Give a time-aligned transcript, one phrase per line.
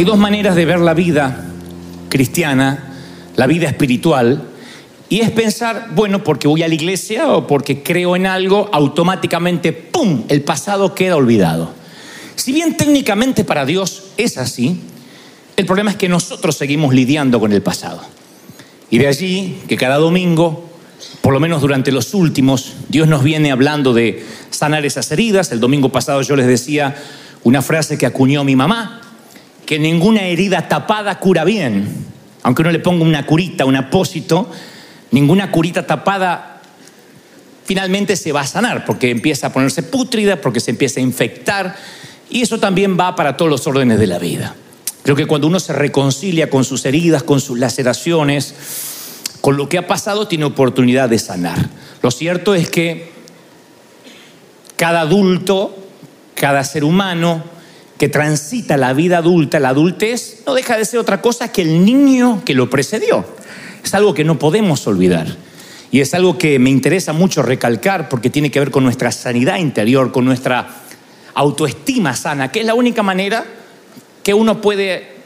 [0.00, 1.44] Hay dos maneras de ver la vida
[2.08, 2.94] cristiana,
[3.36, 4.44] la vida espiritual,
[5.10, 9.74] y es pensar, bueno, porque voy a la iglesia o porque creo en algo, automáticamente,
[9.74, 11.74] ¡pum!, el pasado queda olvidado.
[12.34, 14.80] Si bien técnicamente para Dios es así,
[15.58, 18.00] el problema es que nosotros seguimos lidiando con el pasado.
[18.88, 20.66] Y de allí que cada domingo,
[21.20, 25.52] por lo menos durante los últimos, Dios nos viene hablando de sanar esas heridas.
[25.52, 26.96] El domingo pasado yo les decía
[27.44, 29.02] una frase que acuñó mi mamá,
[29.70, 31.86] que ninguna herida tapada cura bien.
[32.42, 34.50] Aunque uno le ponga una curita, un apósito,
[35.12, 36.60] ninguna curita tapada
[37.66, 41.76] finalmente se va a sanar, porque empieza a ponerse pútrida, porque se empieza a infectar,
[42.28, 44.56] y eso también va para todos los órdenes de la vida.
[45.04, 48.56] Creo que cuando uno se reconcilia con sus heridas, con sus laceraciones,
[49.40, 51.70] con lo que ha pasado, tiene oportunidad de sanar.
[52.02, 53.12] Lo cierto es que
[54.74, 55.76] cada adulto,
[56.34, 57.59] cada ser humano,
[58.00, 61.84] que transita la vida adulta, la adultez, no deja de ser otra cosa que el
[61.84, 63.26] niño que lo precedió.
[63.84, 65.26] Es algo que no podemos olvidar.
[65.90, 69.58] Y es algo que me interesa mucho recalcar porque tiene que ver con nuestra sanidad
[69.58, 70.66] interior, con nuestra
[71.34, 73.44] autoestima sana, que es la única manera
[74.22, 75.16] que uno puede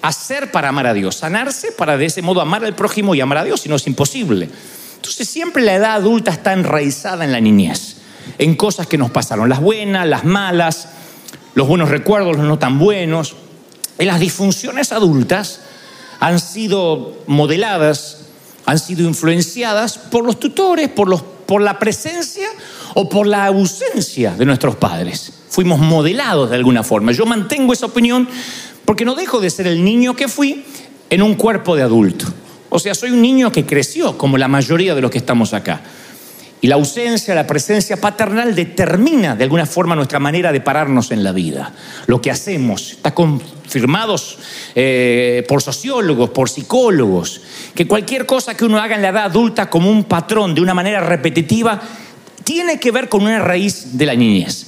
[0.00, 3.38] hacer para amar a Dios, sanarse para de ese modo amar al prójimo y amar
[3.38, 4.48] a Dios, si no es imposible.
[4.94, 7.96] Entonces siempre la edad adulta está enraizada en la niñez,
[8.38, 10.99] en cosas que nos pasaron, las buenas, las malas,
[11.54, 13.36] los buenos recuerdos, los no tan buenos.
[13.98, 15.60] Y las disfunciones adultas
[16.20, 18.26] han sido modeladas,
[18.66, 22.48] han sido influenciadas por los tutores, por, los, por la presencia
[22.94, 25.32] o por la ausencia de nuestros padres.
[25.48, 27.12] Fuimos modelados de alguna forma.
[27.12, 28.28] Yo mantengo esa opinión
[28.84, 30.64] porque no dejo de ser el niño que fui
[31.10, 32.26] en un cuerpo de adulto.
[32.70, 35.82] O sea, soy un niño que creció, como la mayoría de los que estamos acá.
[36.62, 41.24] Y la ausencia, la presencia paternal determina de alguna forma nuestra manera de pararnos en
[41.24, 41.72] la vida.
[42.06, 44.16] Lo que hacemos está confirmado
[44.74, 47.40] eh, por sociólogos, por psicólogos,
[47.74, 50.74] que cualquier cosa que uno haga en la edad adulta como un patrón, de una
[50.74, 51.80] manera repetitiva,
[52.44, 54.66] tiene que ver con una raíz de la niñez.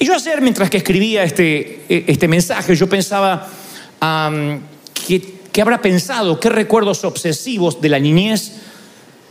[0.00, 3.48] Y yo ayer, mientras que escribía este, este mensaje, yo pensaba,
[5.06, 6.40] ¿qué habrá pensado?
[6.40, 8.52] ¿Qué recuerdos obsesivos de la niñez?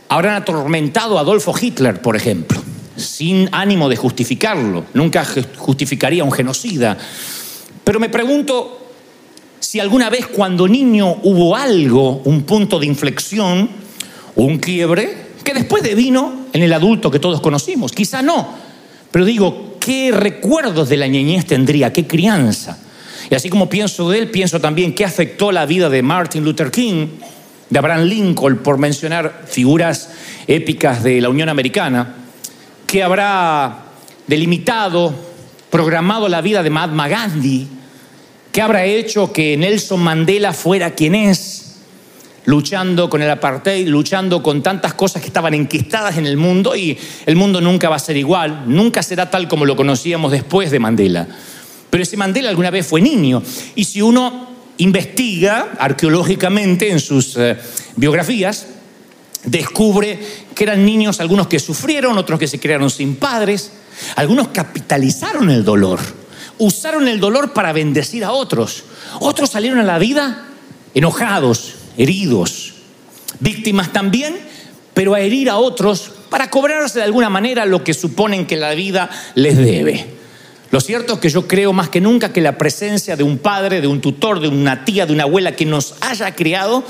[0.08, 2.60] Habrán atormentado a Adolfo Hitler, por ejemplo,
[2.96, 4.84] sin ánimo de justificarlo.
[4.94, 5.26] Nunca
[5.56, 6.96] justificaría un genocida.
[7.84, 8.92] Pero me pregunto
[9.60, 13.88] si alguna vez cuando niño hubo algo, un punto de inflexión
[14.44, 17.92] un quiebre, que después de vino en el adulto que todos conocimos.
[17.92, 18.48] Quizá no,
[19.10, 21.92] pero digo, ¿qué recuerdos de la niñez tendría?
[21.92, 22.78] ¿Qué crianza?
[23.30, 26.70] Y así como pienso de él, pienso también qué afectó la vida de Martin Luther
[26.70, 27.08] King,
[27.70, 30.10] de Abraham Lincoln, por mencionar figuras
[30.46, 32.14] épicas de la Unión Americana,
[32.86, 33.84] que habrá
[34.26, 35.14] delimitado,
[35.70, 37.68] programado la vida de Mahatma Gandhi,
[38.50, 41.76] que habrá hecho que Nelson Mandela fuera quien es,
[42.46, 46.96] luchando con el apartheid, luchando con tantas cosas que estaban enquistadas en el mundo y
[47.26, 50.78] el mundo nunca va a ser igual, nunca será tal como lo conocíamos después de
[50.78, 51.28] Mandela.
[51.90, 53.42] Pero ese Mandela alguna vez fue niño
[53.74, 54.47] y si uno
[54.78, 57.56] investiga arqueológicamente en sus eh,
[57.96, 58.66] biografías,
[59.44, 60.18] descubre
[60.54, 63.72] que eran niños algunos que sufrieron, otros que se crearon sin padres,
[64.16, 66.00] algunos capitalizaron el dolor,
[66.58, 68.84] usaron el dolor para bendecir a otros,
[69.20, 70.46] otros salieron a la vida
[70.94, 72.74] enojados, heridos,
[73.40, 74.36] víctimas también,
[74.94, 78.74] pero a herir a otros para cobrarse de alguna manera lo que suponen que la
[78.74, 80.17] vida les debe.
[80.70, 83.80] Lo cierto es que yo creo más que nunca que la presencia de un padre,
[83.80, 86.84] de un tutor, de una tía, de una abuela que nos haya criado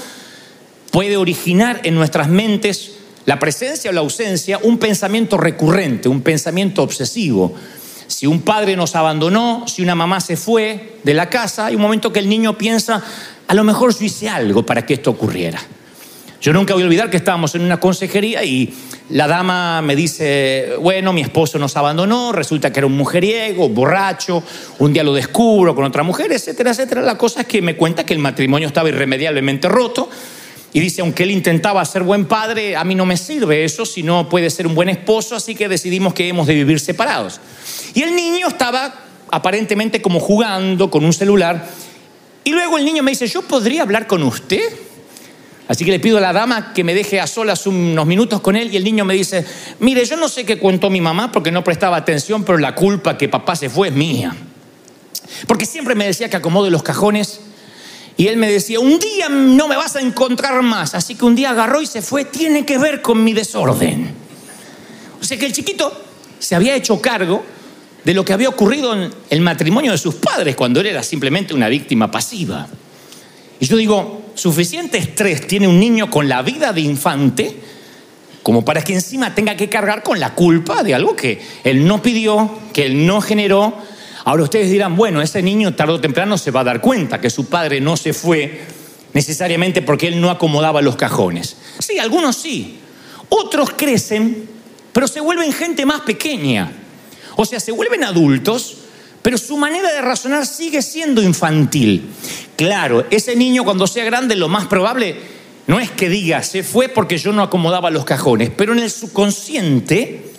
[0.91, 2.93] puede originar en nuestras mentes
[3.25, 7.55] la presencia o la ausencia un pensamiento recurrente, un pensamiento obsesivo.
[8.07, 11.83] Si un padre nos abandonó, si una mamá se fue de la casa, hay un
[11.83, 13.05] momento que el niño piensa,
[13.47, 15.61] a lo mejor yo hice algo para que esto ocurriera.
[16.41, 18.73] Yo nunca voy a olvidar que estábamos en una consejería y
[19.11, 24.43] la dama me dice, bueno, mi esposo nos abandonó, resulta que era un mujeriego, borracho,
[24.79, 27.01] un día lo descubro con otra mujer, etcétera, etcétera.
[27.01, 30.11] La cosa es que me cuenta que el matrimonio estaba irremediablemente roto
[30.73, 34.03] y dice, aunque él intentaba ser buen padre, a mí no me sirve eso, si
[34.03, 37.41] no puede ser un buen esposo, así que decidimos que hemos de vivir separados.
[37.95, 38.95] Y el niño estaba
[39.31, 41.67] aparentemente como jugando con un celular
[42.45, 44.63] y luego el niño me dice, ¿yo podría hablar con usted?
[45.69, 48.57] Así que le pido a la dama que me deje a solas unos minutos con
[48.57, 49.45] él y el niño me dice,
[49.81, 53.19] mire, yo no sé qué contó mi mamá porque no prestaba atención, pero la culpa
[53.19, 54.35] que papá se fue es mía.
[55.47, 57.41] Porque siempre me decía que acomode los cajones
[58.17, 60.95] y él me decía, un día no me vas a encontrar más.
[60.95, 64.11] Así que un día agarró y se fue, tiene que ver con mi desorden.
[65.21, 65.93] O sea que el chiquito
[66.39, 67.45] se había hecho cargo
[68.05, 71.53] de lo que había ocurrido en el matrimonio de sus padres cuando él era simplemente
[71.53, 72.67] una víctima pasiva.
[73.61, 77.57] Y yo digo, suficiente estrés tiene un niño con la vida de infante
[78.43, 82.01] como para que encima tenga que cargar con la culpa de algo que él no
[82.01, 83.77] pidió, que él no generó.
[84.25, 87.31] Ahora ustedes dirán, bueno, ese niño tarde o temprano se va a dar cuenta que
[87.31, 88.63] su padre no se fue
[89.13, 91.57] necesariamente porque él no acomodaba los cajones.
[91.79, 92.79] Sí, algunos sí.
[93.29, 94.49] Otros crecen,
[94.93, 96.73] pero se vuelven gente más pequeña.
[97.37, 98.79] O sea, se vuelven adultos,
[99.29, 102.09] pero su manera de razonar sigue siendo infantil.
[102.57, 105.17] Claro, ese niño cuando sea grande lo más probable
[105.67, 108.91] no es que diga, se fue porque yo no acomodaba los cajones, pero en el
[108.91, 110.33] subconsciente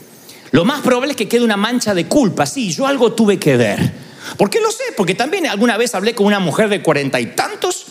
[0.49, 2.47] lo más probable es que quede una mancha de culpa.
[2.47, 3.93] Sí, yo algo tuve que ver.
[4.39, 4.85] ¿Por qué lo sé?
[4.97, 7.85] Porque también alguna vez hablé con una mujer de cuarenta y tantos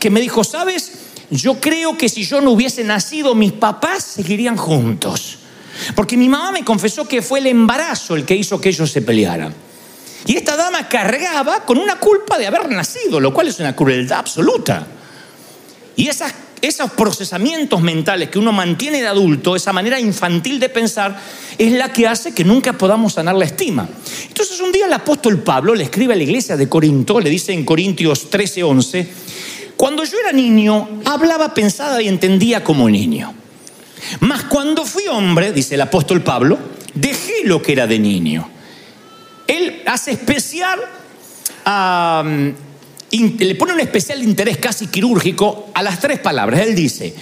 [0.00, 0.90] que me dijo, sabes,
[1.30, 5.38] yo creo que si yo no hubiese nacido, mis papás seguirían juntos.
[5.94, 9.02] Porque mi mamá me confesó que fue el embarazo el que hizo que ellos se
[9.02, 9.54] pelearan.
[10.26, 14.20] Y esta dama cargaba con una culpa de haber nacido, lo cual es una crueldad
[14.20, 14.86] absoluta.
[15.96, 21.18] Y esos procesamientos mentales que uno mantiene de adulto, esa manera infantil de pensar,
[21.58, 23.88] es la que hace que nunca podamos sanar la estima.
[24.28, 27.52] Entonces un día el apóstol Pablo le escribe a la iglesia de Corinto, le dice
[27.52, 29.08] en Corintios 13, 11,
[29.76, 33.34] cuando yo era niño, hablaba, pensaba y entendía como niño.
[34.20, 36.58] Mas cuando fui hombre, dice el apóstol Pablo,
[36.94, 38.48] dejé lo que era de niño.
[39.86, 40.80] Hace especial
[43.12, 46.60] le pone un especial interés casi quirúrgico a las tres palabras.
[46.60, 47.14] Él dice,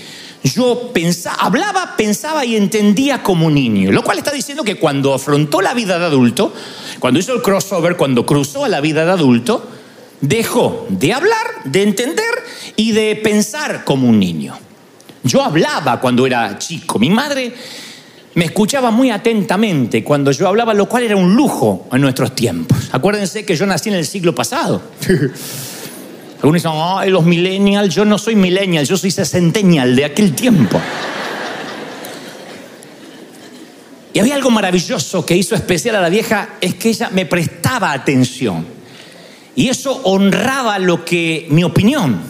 [0.45, 0.93] yo
[1.39, 3.93] hablaba, pensaba y entendía como niño.
[3.93, 6.55] Lo cual está diciendo que cuando afrontó la vida de adulto,
[6.99, 9.69] cuando hizo el crossover, cuando cruzó a la vida de adulto,
[10.21, 12.25] dejó de hablar, de entender
[12.77, 14.59] y de pensar como un niño.
[15.23, 16.99] Yo hablaba cuando era chico.
[16.99, 17.53] Mi madre
[18.35, 22.89] me escuchaba muy atentamente cuando yo hablaba, lo cual era un lujo en nuestros tiempos.
[22.93, 24.81] Acuérdense que yo nací en el siglo pasado.
[26.37, 30.81] Algunos dicen, ay, los millennials, yo no soy millennial, yo soy sesentennial de aquel tiempo.
[34.13, 37.93] Y había algo maravilloso que hizo especial a la vieja, es que ella me prestaba
[37.93, 38.65] atención.
[39.55, 42.21] Y eso honraba lo que, mi opinión.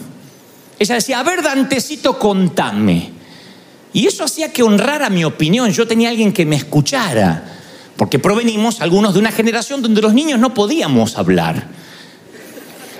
[0.77, 3.20] Ella decía, a ver, Dantecito, contame.
[3.93, 5.71] Y eso hacía que honrara mi opinión.
[5.71, 7.43] Yo tenía alguien que me escuchara.
[7.97, 11.67] Porque provenimos algunos de una generación donde los niños no podíamos hablar.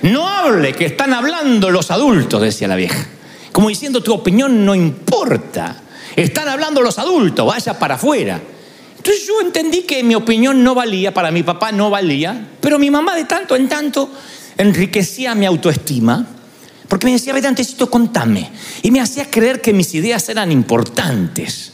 [0.02, 3.06] No hable, que están hablando los adultos, decía la vieja.
[3.52, 5.76] Como diciendo, tu opinión no importa.
[6.16, 8.40] Están hablando los adultos, vaya para afuera.
[8.96, 12.90] Entonces yo entendí que mi opinión no valía, para mi papá no valía, pero mi
[12.90, 14.08] mamá de tanto en tanto
[14.56, 16.24] enriquecía mi autoestima,
[16.92, 18.50] porque me decía, Vedantecito, contame.
[18.82, 21.72] Y me hacía creer que mis ideas eran importantes.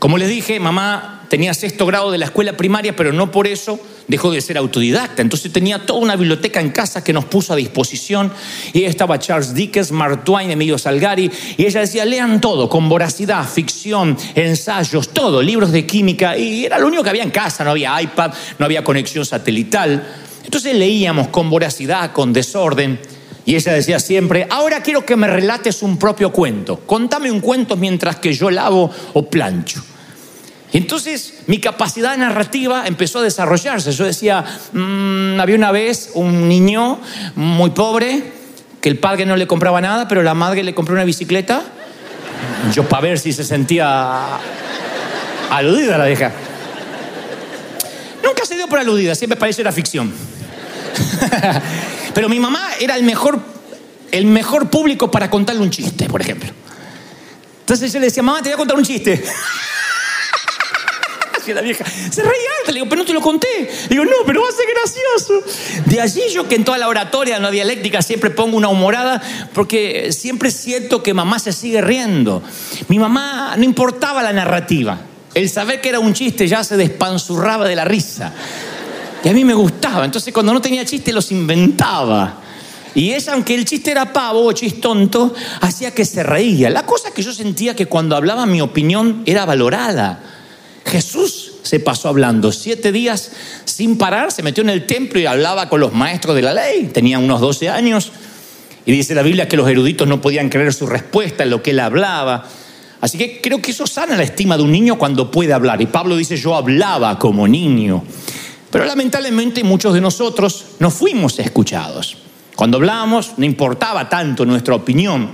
[0.00, 3.78] Como les dije, mamá tenía sexto grado de la escuela primaria, pero no por eso
[4.08, 5.22] dejó de ser autodidacta.
[5.22, 8.32] Entonces tenía toda una biblioteca en casa que nos puso a disposición.
[8.72, 11.30] Y estaba Charles Dickens, Mark Twain, Emilio Salgari.
[11.56, 16.36] Y ella decía, lean todo, con voracidad, ficción, ensayos, todo, libros de química.
[16.36, 17.62] Y era lo único que había en casa.
[17.62, 20.04] No había iPad, no había conexión satelital.
[20.42, 22.98] Entonces leíamos con voracidad, con desorden.
[23.50, 26.82] Y ella decía siempre, ahora quiero que me relates un propio cuento.
[26.86, 29.82] Contame un cuento mientras que yo lavo o plancho.
[30.72, 33.90] Y entonces mi capacidad narrativa empezó a desarrollarse.
[33.90, 37.00] Yo decía, mm, había una vez un niño
[37.34, 38.22] muy pobre
[38.80, 41.64] que el padre no le compraba nada, pero la madre le compró una bicicleta.
[42.72, 44.38] Yo para ver si se sentía
[45.50, 46.30] aludida la vieja.
[48.22, 50.12] Nunca se dio por aludida, siempre pareció era ficción.
[52.14, 53.40] pero mi mamá era el mejor,
[54.10, 56.50] el mejor público para contarle un chiste, por ejemplo.
[57.60, 59.22] Entonces yo le decía, mamá, te voy a contar un chiste
[61.54, 61.84] la vieja.
[61.84, 62.72] Se reía alta.
[62.72, 63.48] Le digo, pero no te lo conté.
[63.82, 65.42] Le digo, no, pero va a ser gracioso.
[65.86, 69.22] De allí yo que en toda la oratoria, en la dialéctica, siempre pongo una humorada
[69.54, 72.42] porque siempre siento que mamá se sigue riendo.
[72.88, 75.00] Mi mamá no importaba la narrativa.
[75.34, 78.32] El saber que era un chiste ya se despanzurraba de la risa.
[79.24, 80.04] Y a mí me gustaba.
[80.04, 82.40] Entonces cuando no tenía chiste los inventaba.
[82.94, 86.70] Y ella, aunque el chiste era pavo o tonto, hacía que se reía.
[86.70, 90.20] La cosa que yo sentía que cuando hablaba mi opinión era valorada.
[90.84, 93.30] Jesús se pasó hablando siete días
[93.64, 96.90] sin parar, se metió en el templo y hablaba con los maestros de la ley,
[96.92, 98.10] tenía unos 12 años,
[98.86, 101.70] y dice la Biblia que los eruditos no podían creer su respuesta en lo que
[101.70, 102.44] él hablaba.
[103.00, 105.80] Así que creo que eso sana la estima de un niño cuando puede hablar.
[105.80, 108.02] Y Pablo dice, yo hablaba como niño.
[108.70, 112.16] Pero lamentablemente muchos de nosotros no fuimos escuchados.
[112.54, 115.30] Cuando hablábamos no importaba tanto nuestra opinión.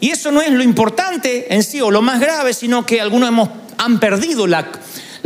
[0.00, 3.28] Y eso no es lo importante en sí o lo más grave, sino que algunos
[3.28, 3.48] hemos
[3.78, 4.70] han perdido la,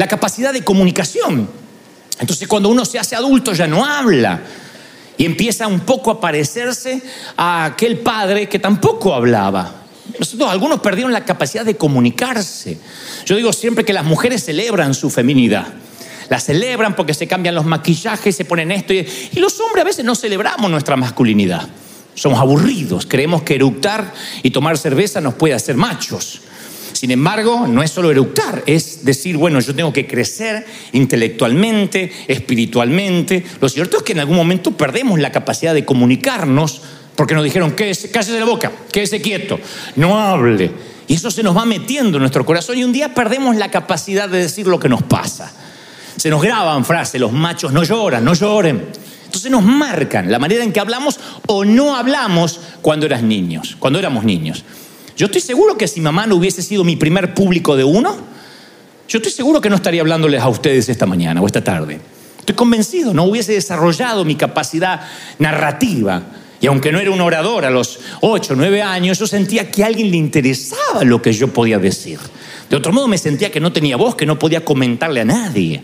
[0.09, 1.49] capacidad de comunicación.
[2.21, 4.43] Entonces cuando uno se hace adulto ya no habla
[5.17, 7.03] y empieza un poco a parecerse
[7.37, 9.83] a aquel padre que tampoco hablaba.
[10.19, 12.79] Nosotros, algunos perdieron la capacidad de comunicarse.
[13.25, 15.67] Yo digo siempre que las mujeres celebran su feminidad.
[16.29, 18.93] La celebran porque se cambian los maquillajes, se ponen esto.
[18.93, 21.69] Y, y los hombres a veces no celebramos nuestra masculinidad.
[22.15, 24.13] Somos aburridos, creemos que eructar
[24.43, 26.41] y tomar cerveza nos puede hacer machos.
[26.93, 33.45] Sin embargo, no es solo eructar, es decir, bueno, yo tengo que crecer intelectualmente, espiritualmente.
[33.61, 36.83] Lo cierto es que en algún momento perdemos la capacidad de comunicarnos
[37.17, 39.59] porque nos dijeron, cállese la boca, quédese quieto,
[39.97, 40.71] no hable.
[41.09, 44.29] Y eso se nos va metiendo en nuestro corazón y un día perdemos la capacidad
[44.29, 45.53] de decir lo que nos pasa.
[46.17, 48.87] Se nos graban frases, los machos no lloran, no lloren.
[49.25, 53.99] Entonces nos marcan la manera en que hablamos o no hablamos cuando eras niños, cuando
[53.99, 54.65] éramos niños.
[55.17, 58.17] Yo estoy seguro que si mamá no hubiese sido mi primer público de uno,
[59.09, 62.01] yo estoy seguro que no estaría hablándoles a ustedes esta mañana o esta tarde.
[62.39, 65.01] Estoy convencido, no hubiese desarrollado mi capacidad
[65.39, 66.23] narrativa.
[66.61, 69.87] Y aunque no era un orador a los 8, 9 años, yo sentía que a
[69.87, 72.19] alguien le interesaba lo que yo podía decir.
[72.71, 75.83] De otro modo me sentía que no tenía voz, que no podía comentarle a nadie.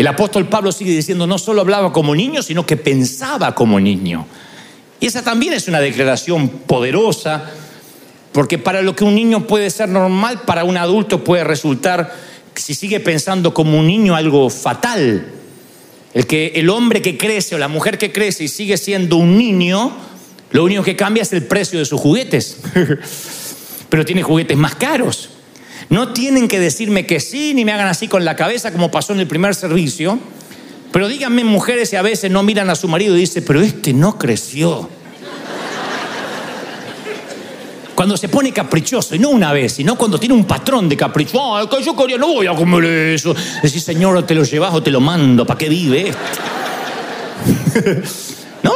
[0.00, 4.26] El apóstol Pablo sigue diciendo, no solo hablaba como niño, sino que pensaba como niño.
[4.98, 7.50] Y esa también es una declaración poderosa
[8.32, 12.14] porque para lo que un niño puede ser normal, para un adulto puede resultar,
[12.54, 15.34] si sigue pensando como un niño, algo fatal.
[16.14, 19.36] El que el hombre que crece o la mujer que crece y sigue siendo un
[19.36, 19.94] niño,
[20.52, 22.56] lo único que cambia es el precio de sus juguetes.
[23.90, 25.28] Pero tiene juguetes más caros.
[25.90, 29.12] No tienen que decirme que sí, ni me hagan así con la cabeza como pasó
[29.12, 30.20] en el primer servicio.
[30.92, 33.92] Pero díganme mujeres y a veces no miran a su marido y dicen, pero este
[33.92, 34.88] no creció.
[37.96, 41.56] Cuando se pone caprichoso, y no una vez, sino cuando tiene un patrón de capricho.
[41.56, 43.34] Ah, yo quería, no voy a comer eso.
[43.62, 46.10] Decís, Señor, te lo llevas o te lo mando, ¿para qué vive
[48.62, 48.72] ¿No?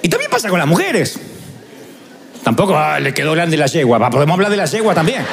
[0.00, 1.18] Y también pasa con las mujeres.
[2.44, 4.10] Tampoco ah, le quedó grande la yegua.
[4.10, 5.24] Podemos hablar de la yegua también.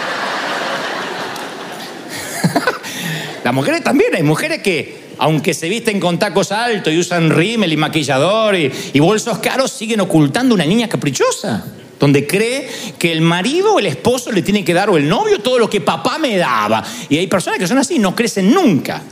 [3.44, 4.16] Las mujeres también.
[4.16, 9.00] Hay mujeres que, aunque se visten con tacos altos y usan rímel y maquillador y
[9.00, 11.66] bolsos caros, siguen ocultando una niña caprichosa
[12.02, 12.68] donde cree
[12.98, 15.70] que el marido o el esposo le tiene que dar o el novio todo lo
[15.70, 16.84] que papá me daba.
[17.10, 19.04] Y hay personas que son así, no crecen nunca.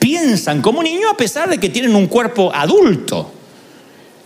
[0.00, 3.32] Piensan como niños a pesar de que tienen un cuerpo adulto.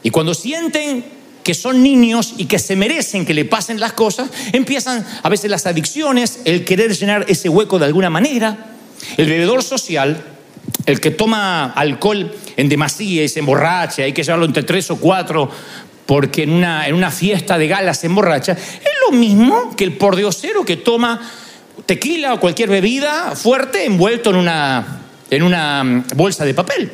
[0.02, 1.04] Y cuando sienten
[1.44, 5.50] que son niños y que se merecen que le pasen las cosas, empiezan a veces
[5.50, 8.78] las adicciones, el querer llenar ese hueco de alguna manera.
[9.16, 10.22] El bebedor social,
[10.86, 14.96] el que toma alcohol en demasía y se emborracha, hay que llevarlo entre tres o
[14.96, 15.50] cuatro
[16.06, 19.96] porque en una, en una fiesta de gala se emborracha, es lo mismo que el
[19.96, 21.20] pordiosero que toma
[21.86, 26.90] tequila o cualquier bebida fuerte envuelto en una, en una mm, bolsa de papel.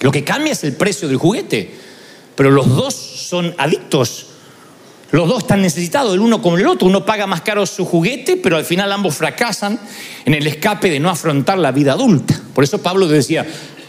[0.00, 1.70] Lo que cambia es el precio del juguete,
[2.34, 4.26] pero los dos son adictos.
[5.12, 6.86] Los dos están necesitados, el uno como el otro.
[6.86, 9.78] Uno paga más caro su juguete, pero al final ambos fracasan
[10.24, 12.40] en el escape de no afrontar la vida adulta.
[12.54, 13.44] Por eso Pablo decía,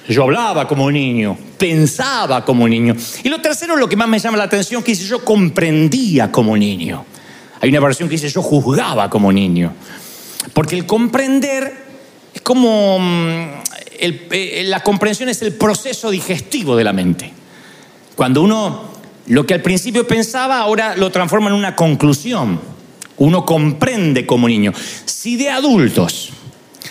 [0.08, 2.96] yo hablaba como niño, pensaba como niño.
[3.24, 6.58] Y lo tercero, lo que más me llama la atención, que dice yo comprendía como
[6.58, 7.06] niño.
[7.62, 9.74] Hay una versión que dice yo juzgaba como niño.
[10.54, 11.86] Porque el comprender
[12.34, 12.98] es como...
[13.00, 13.62] Mm,
[14.04, 17.32] eh, la comprensión es el proceso digestivo de la mente.
[18.16, 18.91] Cuando uno
[19.28, 22.60] lo que al principio pensaba ahora lo transforma en una conclusión.
[23.18, 24.74] Uno comprende como niño.
[25.06, 26.32] Si de adultos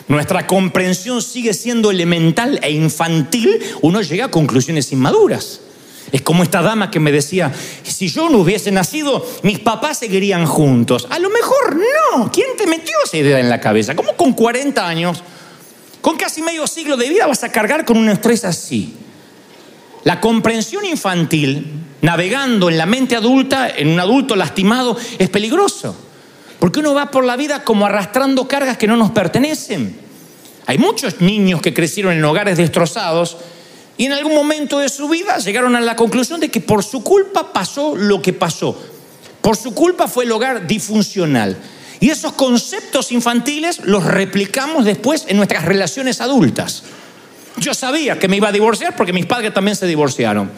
[0.09, 5.61] nuestra comprensión sigue siendo elemental e infantil, uno llega a conclusiones inmaduras.
[6.13, 7.53] Es como esta dama que me decía,
[7.85, 11.07] si yo no hubiese nacido, mis papás seguirían juntos.
[11.11, 12.31] A lo mejor no.
[12.33, 13.95] ¿Quién te metió esa idea en la cabeza?
[13.95, 15.23] ¿Cómo con 40 años,
[16.01, 18.95] con casi medio siglo de vida, vas a cargar con un estrés así?
[20.03, 21.67] La comprensión infantil,
[22.03, 25.97] navegando en la mente adulta, en un adulto lastimado, es peligroso.
[26.59, 29.99] Porque uno va por la vida como arrastrando cargas que no nos pertenecen.
[30.67, 33.37] Hay muchos niños que crecieron en hogares destrozados
[33.97, 37.03] y en algún momento de su vida llegaron a la conclusión de que por su
[37.03, 38.79] culpa pasó lo que pasó.
[39.41, 41.57] Por su culpa fue el hogar disfuncional.
[41.99, 46.83] Y esos conceptos infantiles los replicamos después en nuestras relaciones adultas.
[47.57, 50.51] Yo sabía que me iba a divorciar porque mis padres también se divorciaron.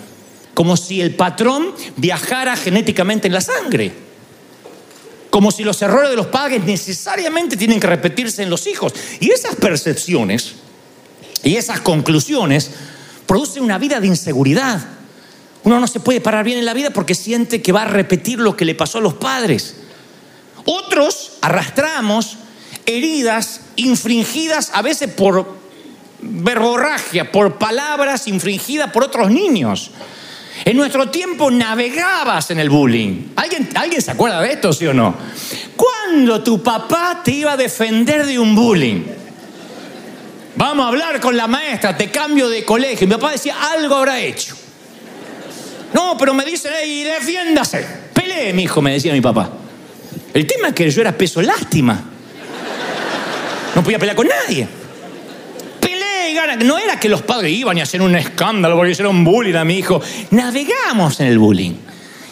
[0.55, 3.93] Como si el patrón viajara genéticamente en la sangre
[5.33, 8.93] como si los errores de los padres necesariamente tienen que repetirse en los hijos.
[9.19, 10.57] Y esas percepciones
[11.43, 12.71] y esas conclusiones
[13.27, 14.85] producen una vida de inseguridad.
[15.65, 18.41] Uno no se puede parar bien en la vida porque siente que va a repetir
[18.41, 19.77] lo que le pasó a los padres.
[20.67, 22.37] Otros arrastramos
[22.85, 25.57] heridas infringidas a veces por
[26.21, 29.93] verborragia, por palabras infringidas por otros niños.
[30.65, 33.33] En nuestro tiempo navegabas en el bullying.
[33.37, 35.15] ¿Alguien, ¿Alguien se acuerda de esto, sí o no?
[35.77, 39.03] ¿Cuándo tu papá te iba a defender de un bullying?
[40.55, 43.07] Vamos a hablar con la maestra, te cambio de colegio.
[43.07, 44.55] Mi papá decía, algo habrá hecho.
[45.95, 47.87] No, pero me dicen, y defiéndase.
[48.13, 49.51] Pelee, mi hijo, me decía mi papá.
[50.33, 52.03] El tema es que yo era peso lástima.
[53.75, 54.82] No podía pelear con nadie.
[56.65, 59.79] No era que los padres iban y hacían un escándalo porque hicieron bullying a mi
[59.79, 60.01] hijo.
[60.31, 61.75] Navegamos en el bullying.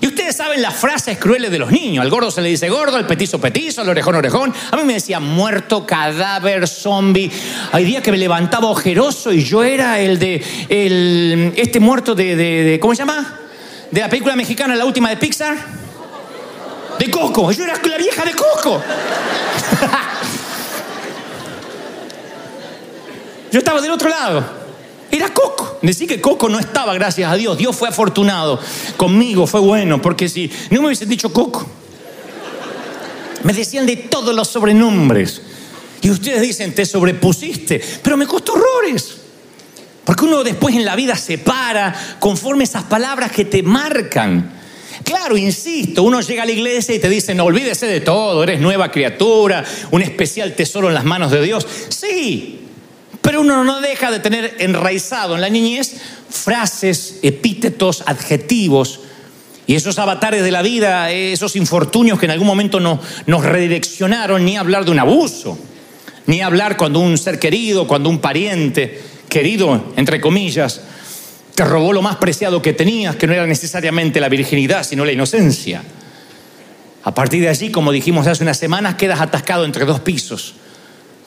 [0.03, 2.03] Y ustedes saben las frases crueles de los niños.
[2.03, 4.55] Al gordo se le dice gordo, al petizo petizo, al orejón orejón.
[4.71, 7.31] A mí me decía muerto, cadáver, zombie.
[7.73, 11.53] Hay días que me levantaba ojeroso y yo era el de.
[11.57, 13.41] Este muerto de, de ¿Cómo se llama?
[13.91, 15.57] De la película mexicana, la última de Pixar.
[16.99, 17.53] De Coco.
[17.53, 18.83] Yo era la vieja de Coco.
[23.53, 24.45] Yo estaba del otro lado.
[25.11, 25.79] Era Coco.
[25.83, 27.59] Decir que Coco no estaba, gracias a Dios.
[27.59, 28.61] Dios fue afortunado
[28.97, 31.67] conmigo, fue bueno, porque si no me hubiesen dicho Coco,
[33.43, 35.43] me decían de todos los sobrenombres.
[36.03, 39.17] Y ustedes dicen, te sobrepusiste, pero me costó horrores.
[40.05, 44.59] Porque uno después en la vida se para conforme esas palabras que te marcan.
[45.05, 48.61] Claro, insisto, uno llega a la iglesia y te dice, no olvídese de todo, eres
[48.61, 51.67] nueva criatura, un especial tesoro en las manos de Dios.
[51.89, 52.60] Sí,
[53.23, 55.97] pero uno no deja de tener enraizado en la niñez
[56.29, 59.01] frases, epítetos, adjetivos
[59.67, 64.45] y esos avatares de la vida, esos infortunios que en algún momento no, nos redireccionaron,
[64.45, 65.59] ni hablar de un abuso,
[66.27, 70.81] ni hablar cuando un ser querido, cuando un pariente querido, entre comillas,
[71.55, 75.13] te robó lo más preciado que tenías, que no era necesariamente la virginidad, sino la
[75.13, 75.85] inocencia.
[77.05, 80.55] A partir de allí, como dijimos hace unas semanas, quedas atascado entre dos pisos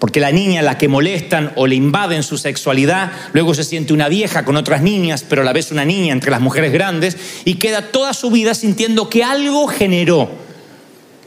[0.03, 3.93] porque la niña a la que molestan o le invaden su sexualidad, luego se siente
[3.93, 7.15] una vieja con otras niñas, pero a la vez una niña entre las mujeres grandes,
[7.45, 10.29] y queda toda su vida sintiendo que algo generó.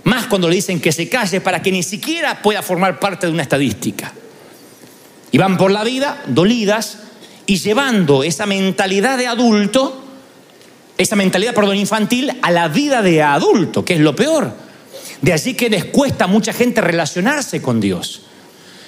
[0.05, 3.33] Más cuando le dicen que se calle para que ni siquiera pueda formar parte de
[3.33, 4.13] una estadística.
[5.33, 6.99] Y van por la vida dolidas
[7.47, 10.05] y llevando esa mentalidad de adulto,
[10.99, 14.53] esa mentalidad, perdón, infantil, a la vida de adulto, que es lo peor.
[15.23, 18.21] De allí que les cuesta a mucha gente relacionarse con Dios.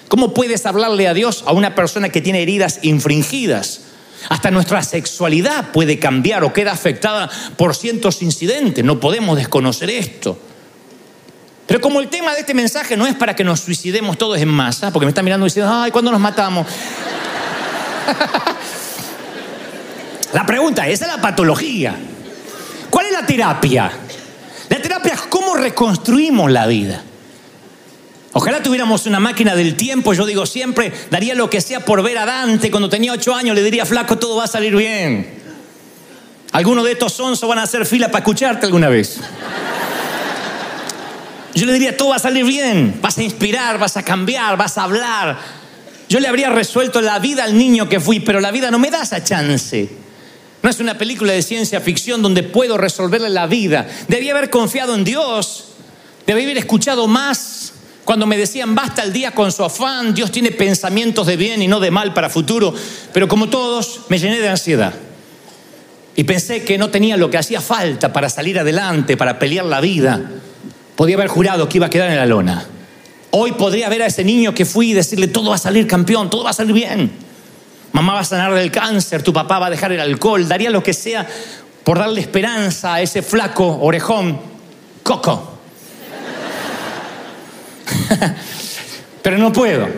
[0.08, 3.82] ¿Cómo puedes hablarle a Dios a una persona que tiene heridas infringidas?
[4.30, 8.84] Hasta nuestra sexualidad puede cambiar o queda afectada por cientos incidentes.
[8.84, 10.38] No podemos desconocer esto.
[11.66, 14.48] Pero como el tema de este mensaje no es para que nos suicidemos todos en
[14.48, 16.66] masa, porque me están mirando diciendo, ay, ¿cuándo nos matamos?
[20.32, 21.94] la pregunta, esa es la patología.
[22.88, 23.92] ¿Cuál es la terapia?
[24.70, 27.02] La terapia es cómo reconstruimos la vida.
[28.38, 32.18] Ojalá tuviéramos una máquina del tiempo, yo digo siempre, daría lo que sea por ver
[32.18, 35.28] a Dante cuando tenía ocho años, le diría, flaco, todo va a salir bien.
[36.52, 39.18] Algunos de estos sonsos van a hacer fila para escucharte alguna vez.
[41.52, 44.78] Yo le diría, todo va a salir bien, vas a inspirar, vas a cambiar, vas
[44.78, 45.36] a hablar.
[46.08, 48.92] Yo le habría resuelto la vida al niño que fui, pero la vida no me
[48.92, 49.88] da esa chance.
[50.62, 53.88] No es una película de ciencia ficción donde puedo resolverle la vida.
[54.06, 55.64] Debía haber confiado en Dios,
[56.24, 57.57] debía haber escuchado más
[58.08, 61.68] cuando me decían, basta el día con su afán, Dios tiene pensamientos de bien y
[61.68, 62.72] no de mal para futuro,
[63.12, 64.94] pero como todos, me llené de ansiedad.
[66.16, 69.82] Y pensé que no tenía lo que hacía falta para salir adelante, para pelear la
[69.82, 70.22] vida.
[70.96, 72.64] Podía haber jurado que iba a quedar en la lona.
[73.32, 76.30] Hoy podría ver a ese niño que fui y decirle, todo va a salir campeón,
[76.30, 77.12] todo va a salir bien.
[77.92, 80.82] Mamá va a sanar del cáncer, tu papá va a dejar el alcohol, daría lo
[80.82, 81.26] que sea
[81.84, 84.40] por darle esperanza a ese flaco orejón,
[85.02, 85.57] Coco.
[89.22, 89.88] Pero no puedo.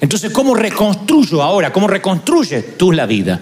[0.00, 1.72] Entonces, ¿cómo reconstruyo ahora?
[1.72, 3.40] ¿Cómo reconstruye tú la vida?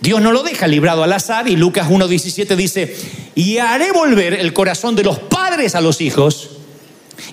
[0.00, 2.96] Dios no lo deja librado al azar y Lucas 1.17 dice,
[3.34, 6.50] y haré volver el corazón de los padres a los hijos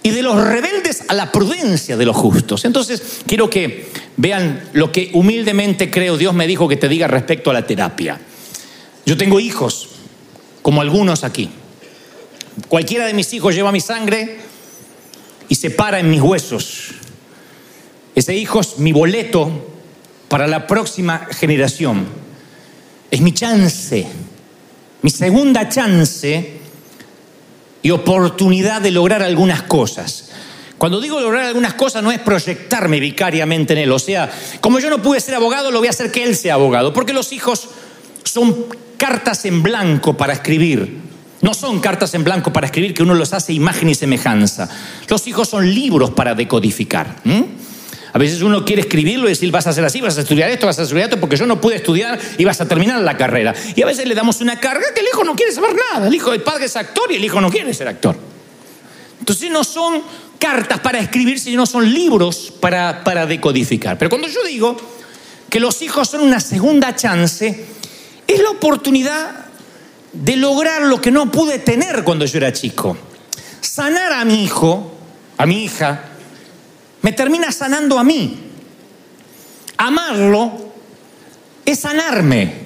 [0.02, 2.66] y de los rebeldes a la prudencia de los justos.
[2.66, 7.50] Entonces, quiero que vean lo que humildemente creo Dios me dijo que te diga respecto
[7.50, 8.20] a la terapia.
[9.06, 9.90] Yo tengo hijos,
[10.62, 11.50] como algunos aquí.
[12.70, 14.40] Cualquiera de mis hijos lleva mi sangre,
[15.54, 16.96] y se para en mis huesos.
[18.16, 19.52] Ese hijo es mi boleto
[20.28, 22.08] para la próxima generación.
[23.12, 24.08] Es mi chance,
[25.04, 26.54] mi segunda chance
[27.84, 30.32] y oportunidad de lograr algunas cosas.
[30.80, 33.92] Cuando digo lograr algunas cosas no es proyectarme vicariamente en él.
[33.92, 36.56] O sea, como yo no pude ser abogado, lo voy a hacer que él sea
[36.56, 36.92] abogado.
[36.94, 37.70] Porque los hijos
[38.24, 38.66] son
[38.98, 41.03] cartas en blanco para escribir.
[41.44, 44.70] No son cartas en blanco para escribir que uno los hace imagen y semejanza.
[45.10, 47.18] Los hijos son libros para decodificar.
[48.14, 50.68] A veces uno quiere escribirlo y decir, vas a hacer así, vas a estudiar esto,
[50.68, 53.54] vas a estudiar esto, porque yo no pude estudiar y vas a terminar la carrera.
[53.76, 56.08] Y a veces le damos una carga que el hijo no quiere saber nada.
[56.08, 58.16] El hijo del padre es actor y el hijo no quiere ser actor.
[59.20, 60.02] Entonces no son
[60.40, 63.98] cartas para escribir, sino son libros para, para decodificar.
[63.98, 64.78] Pero cuando yo digo
[65.50, 67.66] que los hijos son una segunda chance,
[68.26, 69.44] es la oportunidad
[70.14, 72.96] de lograr lo que no pude tener cuando yo era chico.
[73.60, 74.96] Sanar a mi hijo,
[75.38, 76.06] a mi hija,
[77.02, 78.40] me termina sanando a mí.
[79.78, 80.74] Amarlo
[81.66, 82.64] es sanarme.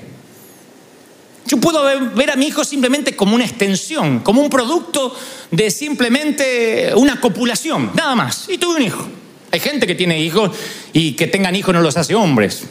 [1.47, 1.81] Yo puedo
[2.13, 5.15] ver a mi hijo simplemente como una extensión, como un producto
[5.49, 8.49] de simplemente una copulación, nada más.
[8.49, 9.07] Y tuve un hijo.
[9.51, 10.51] Hay gente que tiene hijos
[10.91, 12.63] y que tengan hijos no los hace hombres.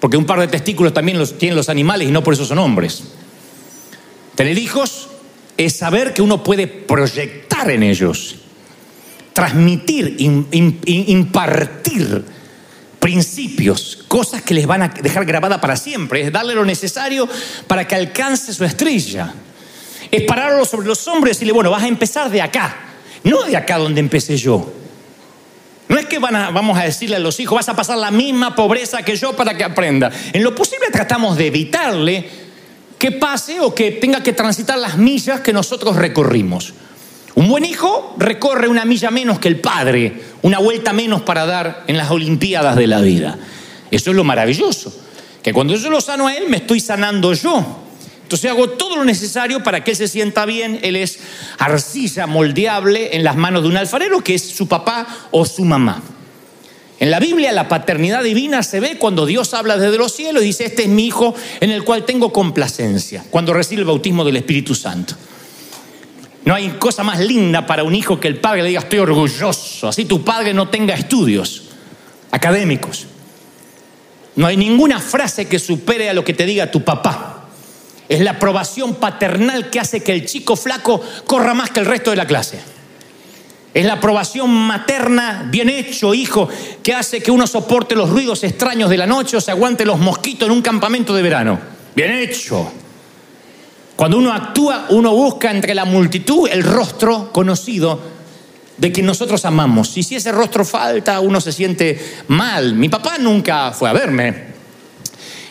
[0.00, 2.58] Porque un par de testículos también los tienen los animales y no por eso son
[2.58, 3.02] hombres.
[4.34, 5.08] Tener hijos
[5.56, 8.36] es saber que uno puede proyectar en ellos,
[9.32, 10.16] transmitir,
[10.86, 12.24] impartir
[13.00, 17.28] principios, cosas que les van a dejar grabada para siempre, es darle lo necesario
[17.66, 19.34] para que alcance su estrella.
[20.10, 22.76] Es pararlo sobre los hombres y decirle, bueno, vas a empezar de acá,
[23.24, 24.72] no de acá donde empecé yo.
[25.88, 29.02] No es que vamos a decirle a los hijos, vas a pasar la misma pobreza
[29.02, 30.10] que yo para que aprenda.
[30.32, 32.28] En lo posible tratamos de evitarle
[32.98, 36.74] que pase o que tenga que transitar las millas que nosotros recorrimos.
[37.36, 41.84] Un buen hijo recorre una milla menos que el padre, una vuelta menos para dar
[41.86, 43.38] en las Olimpiadas de la vida.
[43.90, 44.92] Eso es lo maravilloso,
[45.42, 47.87] que cuando yo lo sano a él, me estoy sanando yo.
[48.28, 50.80] Entonces hago todo lo necesario para que él se sienta bien.
[50.82, 51.18] Él es
[51.56, 56.02] arcilla moldeable en las manos de un alfarero que es su papá o su mamá.
[57.00, 60.48] En la Biblia la paternidad divina se ve cuando Dios habla desde los cielos y
[60.48, 64.36] dice, este es mi hijo en el cual tengo complacencia, cuando recibe el bautismo del
[64.36, 65.14] Espíritu Santo.
[66.44, 69.88] No hay cosa más linda para un hijo que el padre le diga, estoy orgulloso,
[69.88, 71.62] así tu padre no tenga estudios
[72.30, 73.06] académicos.
[74.36, 77.37] No hay ninguna frase que supere a lo que te diga tu papá.
[78.08, 82.10] Es la aprobación paternal que hace que el chico flaco corra más que el resto
[82.10, 82.58] de la clase.
[83.74, 86.48] Es la aprobación materna, bien hecho, hijo,
[86.82, 89.98] que hace que uno soporte los ruidos extraños de la noche o se aguante los
[89.98, 91.60] mosquitos en un campamento de verano.
[91.94, 92.72] Bien hecho.
[93.94, 98.00] Cuando uno actúa, uno busca entre la multitud el rostro conocido
[98.78, 99.96] de que nosotros amamos.
[99.98, 102.74] Y si ese rostro falta, uno se siente mal.
[102.74, 104.57] Mi papá nunca fue a verme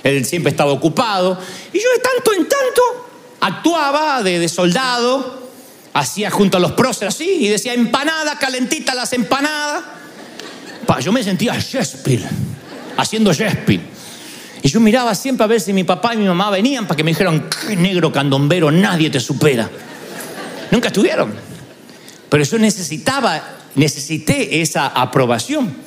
[0.09, 1.37] él siempre estaba ocupado.
[1.73, 3.07] Y yo de tanto en tanto
[3.39, 5.49] actuaba de, soldado,
[5.93, 9.83] hacía junto a los próceres así y decía empanada, calentita las empanadas.
[11.01, 12.23] yo me sentía Shakespeare,
[12.97, 13.81] haciendo Shakespeare.
[14.63, 17.03] Y yo miraba siempre a ver si mi papá y mi mamá venían para que
[17.03, 19.69] me dijeran, qué negro candombero, nadie te supera.
[20.71, 21.33] Nunca estuvieron.
[22.29, 23.41] Pero yo necesitaba,
[23.75, 25.86] necesité esa aprobación.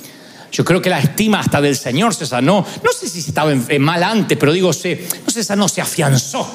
[0.53, 2.67] Yo creo que la estima hasta del Señor se sanó.
[2.83, 6.49] No sé si estaba mal antes, pero digo, se, no se sanó, se afianzó.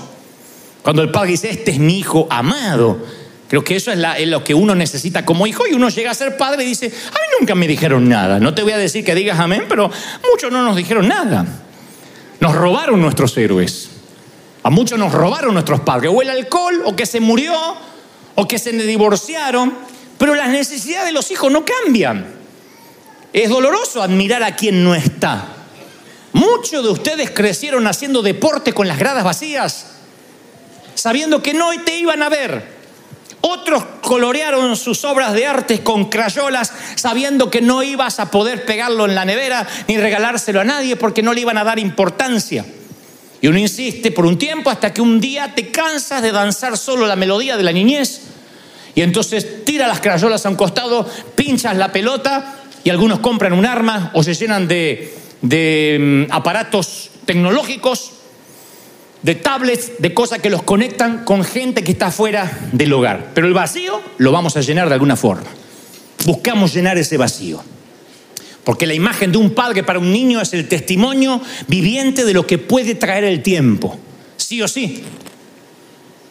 [0.81, 2.99] Cuando el padre dice, este es mi hijo amado.
[3.47, 6.13] Creo que eso es, es, lo que uno necesita como hijo y uno llega a
[6.13, 8.39] ser padre y dice, a mí nunca me dijeron nada.
[8.39, 9.89] No te voy a decir que digas amén, pero
[10.29, 11.45] muchos no nos dijeron nada.
[12.39, 13.89] Nos robaron nuestros héroes.
[14.63, 16.11] A muchos nos robaron nuestros padres.
[16.13, 17.53] O el alcohol, o que se murió,
[18.35, 19.73] o que se divorciaron.
[20.17, 22.34] Pero las necesidades de los hijos no cambian.
[23.35, 25.45] Es doloroso admirar a quien no está.
[26.31, 29.87] Muchos de ustedes crecieron haciendo deporte con las gradas vacías,
[30.93, 32.65] sabiendo que no te iban a ver.
[33.41, 39.03] Otros colorearon sus obras de arte con crayolas, sabiendo que no ibas a poder pegarlo
[39.03, 42.65] en la nevera ni regalárselo a nadie porque no le iban a dar importancia.
[43.41, 47.05] Y uno insiste por un tiempo hasta que un día te cansas de danzar solo
[47.05, 48.21] la melodía de la niñez.
[48.95, 53.65] Y entonces tira las crayolas a un costado, pinchas la pelota y algunos compran un
[53.65, 58.11] arma o se llenan de, mm, aparatos tecnológicos,
[59.23, 63.31] de tablets, de cosas que los conectan con gente que está fuera del hogar.
[63.33, 65.47] Pero el vacío lo vamos a llenar de alguna forma.
[66.25, 67.63] Buscamos llenar ese vacío.
[68.63, 72.45] Porque la imagen de un padre para un niño es el testimonio viviente de lo
[72.45, 73.97] que puede traer el tiempo.
[74.37, 75.03] Sí o sí.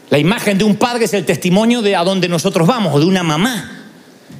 [0.08, 3.06] La imagen de un padre es el testimonio de a dónde nosotros vamos, o de
[3.06, 3.83] una mamá.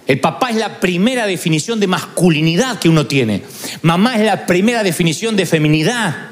[0.06, 3.42] El papá es la primera definición de masculinidad que uno tiene.
[3.82, 6.30] Mamá es la primera definición de feminidad.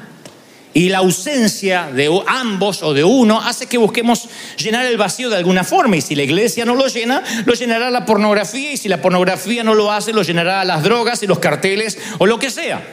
[0.75, 5.37] Y la ausencia de ambos o de uno hace que busquemos llenar el vacío de
[5.37, 5.97] alguna forma.
[5.97, 8.71] Y si la iglesia no lo llena, lo llenará la pornografía.
[8.73, 12.25] Y si la pornografía no lo hace, lo llenará las drogas y los carteles o
[12.25, 12.83] lo que sea.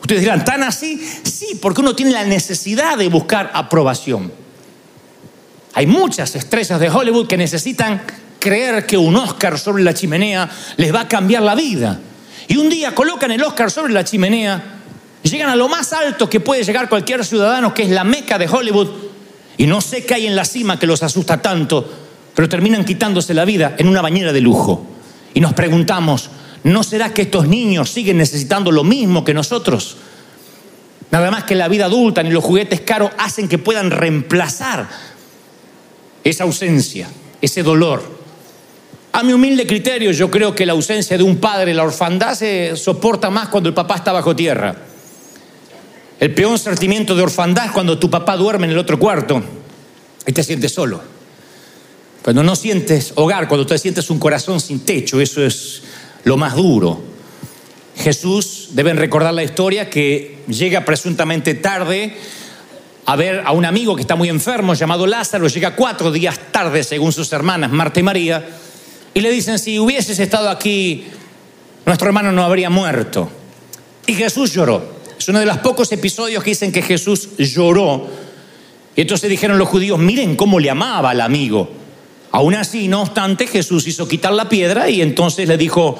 [0.00, 1.00] Ustedes dirán, ¿tan así?
[1.24, 4.32] Sí, porque uno tiene la necesidad de buscar aprobación.
[5.74, 8.02] Hay muchas estrellas de Hollywood que necesitan
[8.46, 11.98] creer que un Oscar sobre la chimenea les va a cambiar la vida.
[12.46, 14.62] Y un día colocan el Oscar sobre la chimenea,
[15.24, 18.46] llegan a lo más alto que puede llegar cualquier ciudadano, que es la meca de
[18.46, 18.88] Hollywood,
[19.56, 21.92] y no sé qué hay en la cima que los asusta tanto,
[22.36, 24.86] pero terminan quitándose la vida en una bañera de lujo.
[25.34, 26.30] Y nos preguntamos,
[26.62, 29.96] ¿no será que estos niños siguen necesitando lo mismo que nosotros?
[31.10, 34.88] Nada más que la vida adulta ni los juguetes caros hacen que puedan reemplazar
[36.22, 37.08] esa ausencia,
[37.40, 38.15] ese dolor.
[39.16, 42.76] A mi humilde criterio, yo creo que la ausencia de un padre, la orfandad, se
[42.76, 44.76] soporta más cuando el papá está bajo tierra.
[46.20, 49.42] El peor sentimiento de orfandad es cuando tu papá duerme en el otro cuarto
[50.26, 51.00] y te sientes solo.
[52.20, 55.82] Cuando no sientes hogar, cuando te sientes un corazón sin techo, eso es
[56.24, 57.00] lo más duro.
[57.96, 62.14] Jesús, deben recordar la historia, que llega presuntamente tarde
[63.06, 66.84] a ver a un amigo que está muy enfermo llamado Lázaro, llega cuatro días tarde
[66.84, 68.44] según sus hermanas, Marta y María,
[69.16, 71.04] y le dicen, si hubieses estado aquí,
[71.86, 73.30] nuestro hermano no habría muerto.
[74.06, 74.96] Y Jesús lloró.
[75.18, 78.08] Es uno de los pocos episodios que dicen que Jesús lloró.
[78.94, 81.70] Y entonces dijeron los judíos, miren cómo le amaba al amigo.
[82.30, 85.98] Aún así, no obstante, Jesús hizo quitar la piedra y entonces le dijo,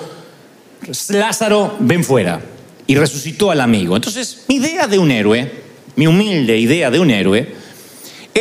[1.08, 2.42] Lázaro, ven fuera.
[2.86, 3.96] Y resucitó al amigo.
[3.96, 5.50] Entonces, mi idea de un héroe,
[5.94, 7.50] mi humilde idea de un héroe,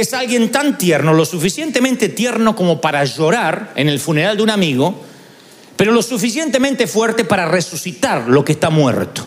[0.01, 4.49] es alguien tan tierno, lo suficientemente tierno como para llorar en el funeral de un
[4.49, 5.01] amigo,
[5.77, 9.25] pero lo suficientemente fuerte para resucitar lo que está muerto.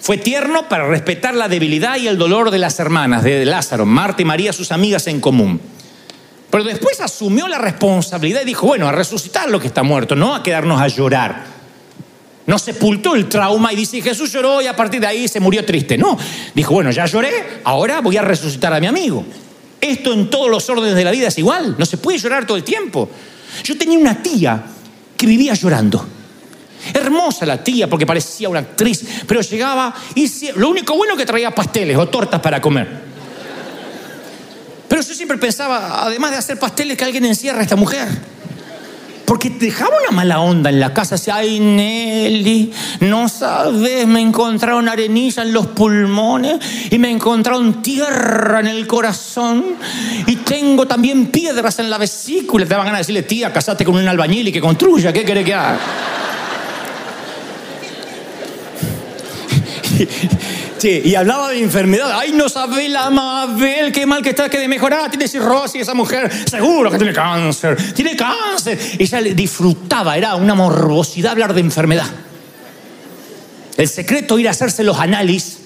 [0.00, 4.22] Fue tierno para respetar la debilidad y el dolor de las hermanas, de Lázaro, Marta
[4.22, 5.60] y María, sus amigas en común.
[6.50, 10.34] Pero después asumió la responsabilidad y dijo, bueno, a resucitar lo que está muerto, no
[10.34, 11.44] a quedarnos a llorar.
[12.46, 15.64] No sepultó el trauma y dice, Jesús lloró y a partir de ahí se murió
[15.64, 15.98] triste.
[15.98, 16.18] No,
[16.54, 19.24] dijo, bueno, ya lloré, ahora voy a resucitar a mi amigo.
[19.80, 22.56] Esto en todos los órdenes de la vida es igual, no se puede llorar todo
[22.56, 23.08] el tiempo.
[23.64, 24.62] Yo tenía una tía
[25.16, 26.06] que vivía llorando.
[26.94, 31.50] Hermosa la tía porque parecía una actriz, pero llegaba y lo único bueno que traía
[31.50, 33.10] pasteles o tortas para comer.
[34.88, 38.08] Pero yo siempre pensaba, además de hacer pasteles, que alguien encierra a esta mujer.
[39.30, 41.14] Porque dejaba una mala onda en la casa.
[41.14, 46.58] Decía, ay, Nelly, no sabes, me encontraron arenilla en los pulmones
[46.90, 49.76] y me encontraron tierra en el corazón
[50.26, 52.64] y tengo también piedras en la vesícula.
[52.64, 55.44] Te daban ganas de decirle, tía, casate con un albañil y que construya, ¿qué quiere
[55.44, 55.78] que haga?
[60.88, 62.18] Y hablaba de enfermedad.
[62.18, 65.10] Ay, no sabe la Mabel, qué mal que está, que de mejorar.
[65.10, 67.76] Tiene cirrosis esa mujer, seguro que tiene cáncer.
[67.92, 68.78] Tiene cáncer.
[68.98, 72.06] Ella disfrutaba, era una morbosidad hablar de enfermedad.
[73.76, 75.58] El secreto ir a hacerse los análisis,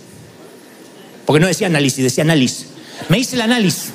[1.25, 2.67] porque no decía análisis, decía análisis.
[3.09, 3.93] Me hice el análisis.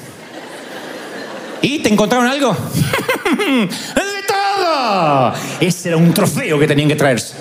[1.61, 2.51] ¿Y te encontraron algo?
[3.37, 5.33] ¡De todo!
[5.59, 7.33] Ese era un trofeo que tenían que traerse.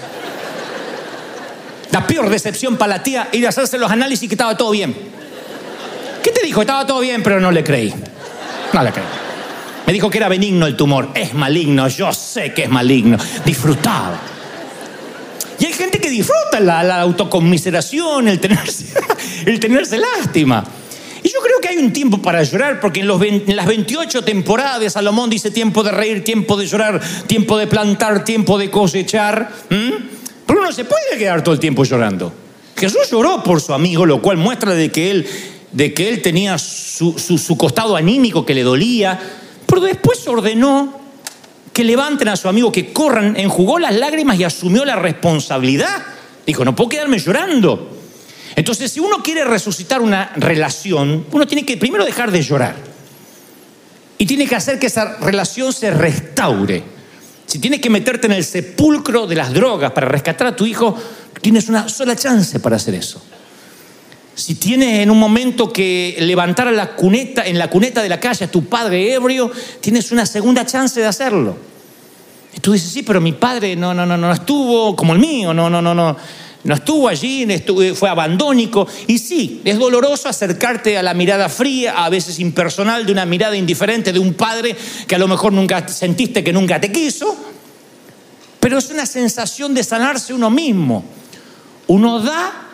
[1.91, 4.95] La peor decepción para la tía ir a hacerse los análisis que estaba todo bien.
[6.23, 6.61] ¿Qué te dijo?
[6.61, 7.95] Estaba todo bien, pero no le creí.
[8.73, 9.05] No le creí.
[9.87, 11.09] Me dijo que era benigno el tumor.
[11.15, 13.17] Es maligno, yo sé que es maligno.
[13.45, 14.21] Disfrutaba.
[15.59, 18.85] Y hay gente que disfruta la, autoconmiseración, el tenerse,
[19.47, 20.65] el tenerse lástima.
[21.23, 24.79] Y yo creo que hay un tiempo para llorar, porque en, los, las 28 temporadas
[24.81, 29.51] de Salomón dice tiempo de reír, tiempo de llorar, tiempo de plantar, tiempo de cosechar.
[30.49, 32.33] Pero uno se puede quedar todo el tiempo llorando.
[32.75, 35.27] Jesús lloró por su amigo, lo cual muestra de que él,
[35.73, 39.21] de que él tenía su, su costado anímico que le dolía,
[39.67, 40.99] pero después ordenó
[41.75, 46.03] que levanten a su amigo, que corran, enjugó las lágrimas y asumió la responsabilidad.
[46.47, 47.97] Dijo, no puedo quedarme llorando.
[48.57, 52.75] Entonces, si uno quiere resucitar una relación, uno tiene que primero dejar de llorar.
[54.17, 56.98] Y tiene que hacer que esa relación se restaure.
[57.49, 60.95] Si tienes que meterte en el sepulcro de las drogas para rescatar a tu hijo,
[61.41, 63.23] tienes una sola chance para hacer eso.
[64.35, 68.21] Si tienes en un momento que levantar a la cuneta, en la cuneta de la
[68.21, 71.57] calle a tu padre ebrio, tienes una segunda chance de hacerlo.
[72.55, 75.55] Y tú dices, sí, pero mi padre no, no, no, no estuvo como el mío,
[75.55, 76.19] no, no, no, no.
[76.65, 77.47] No estuvo allí,
[77.95, 78.87] fue abandónico.
[79.07, 83.57] Y sí, es doloroso acercarte a la mirada fría, a veces impersonal, de una mirada
[83.57, 87.37] indiferente de un padre que a lo mejor nunca sentiste que nunca te quiso.
[88.61, 91.05] Pero es una sensación de sanarse uno mismo.
[91.87, 92.69] Uno da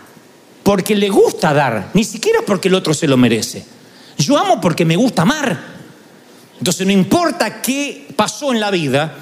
[0.63, 3.65] porque le gusta dar, ni siquiera porque el otro se lo merece.
[4.17, 5.75] Yo amo porque me gusta amar.
[6.59, 9.15] Entonces no importa qué pasó en la vida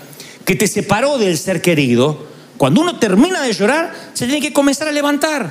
[0.44, 2.32] que te separó del ser querido,
[2.62, 5.51] cuando uno termina de llorar, se tiene que comenzar a levantar.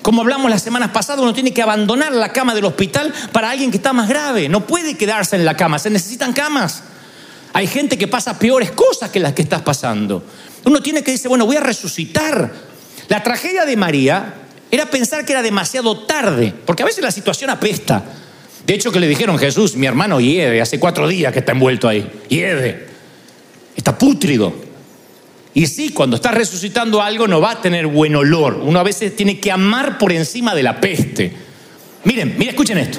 [0.00, 3.70] Como hablamos las semanas pasadas, uno tiene que abandonar la cama del hospital para alguien
[3.70, 4.48] que está más grave.
[4.48, 6.84] No puede quedarse en la cama, se necesitan camas.
[7.52, 10.24] Hay gente que pasa peores cosas que las que estás pasando.
[10.64, 12.50] Uno tiene que decir, bueno, voy a resucitar.
[13.08, 14.36] La tragedia de María
[14.70, 18.02] era pensar que era demasiado tarde, porque a veces la situación apesta.
[18.66, 21.86] De hecho, que le dijeron, Jesús, mi hermano hiede, hace cuatro días que está envuelto
[21.86, 22.86] ahí, hiede,
[23.76, 24.64] está pútrido.
[25.56, 28.60] Y sí, cuando está resucitando algo no va a tener buen olor.
[28.62, 31.32] Uno a veces tiene que amar por encima de la peste.
[32.04, 32.98] Miren, miren, escuchen esto.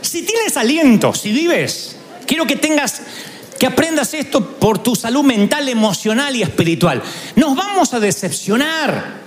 [0.00, 1.94] Si tienes aliento, si vives,
[2.26, 3.02] quiero que tengas,
[3.56, 7.04] que aprendas esto por tu salud mental, emocional y espiritual.
[7.36, 9.20] Nos vamos a decepcionar.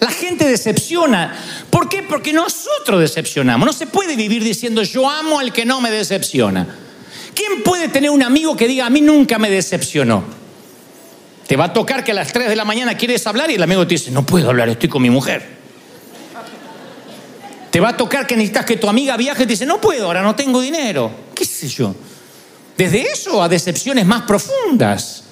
[0.00, 1.34] La gente decepciona.
[1.70, 2.02] ¿Por qué?
[2.02, 3.64] Porque nosotros decepcionamos.
[3.64, 6.76] No se puede vivir diciendo yo amo al que no me decepciona.
[7.34, 10.39] ¿Quién puede tener un amigo que diga a mí nunca me decepcionó?
[11.50, 13.62] Te va a tocar que a las 3 de la mañana quieres hablar y el
[13.64, 15.44] amigo te dice no puedo hablar, estoy con mi mujer.
[17.72, 20.06] Te va a tocar que necesitas que tu amiga viaje y te dice no puedo,
[20.06, 21.10] ahora no tengo dinero.
[21.34, 21.92] ¿Qué sé yo?
[22.76, 25.24] Desde eso a decepciones más profundas.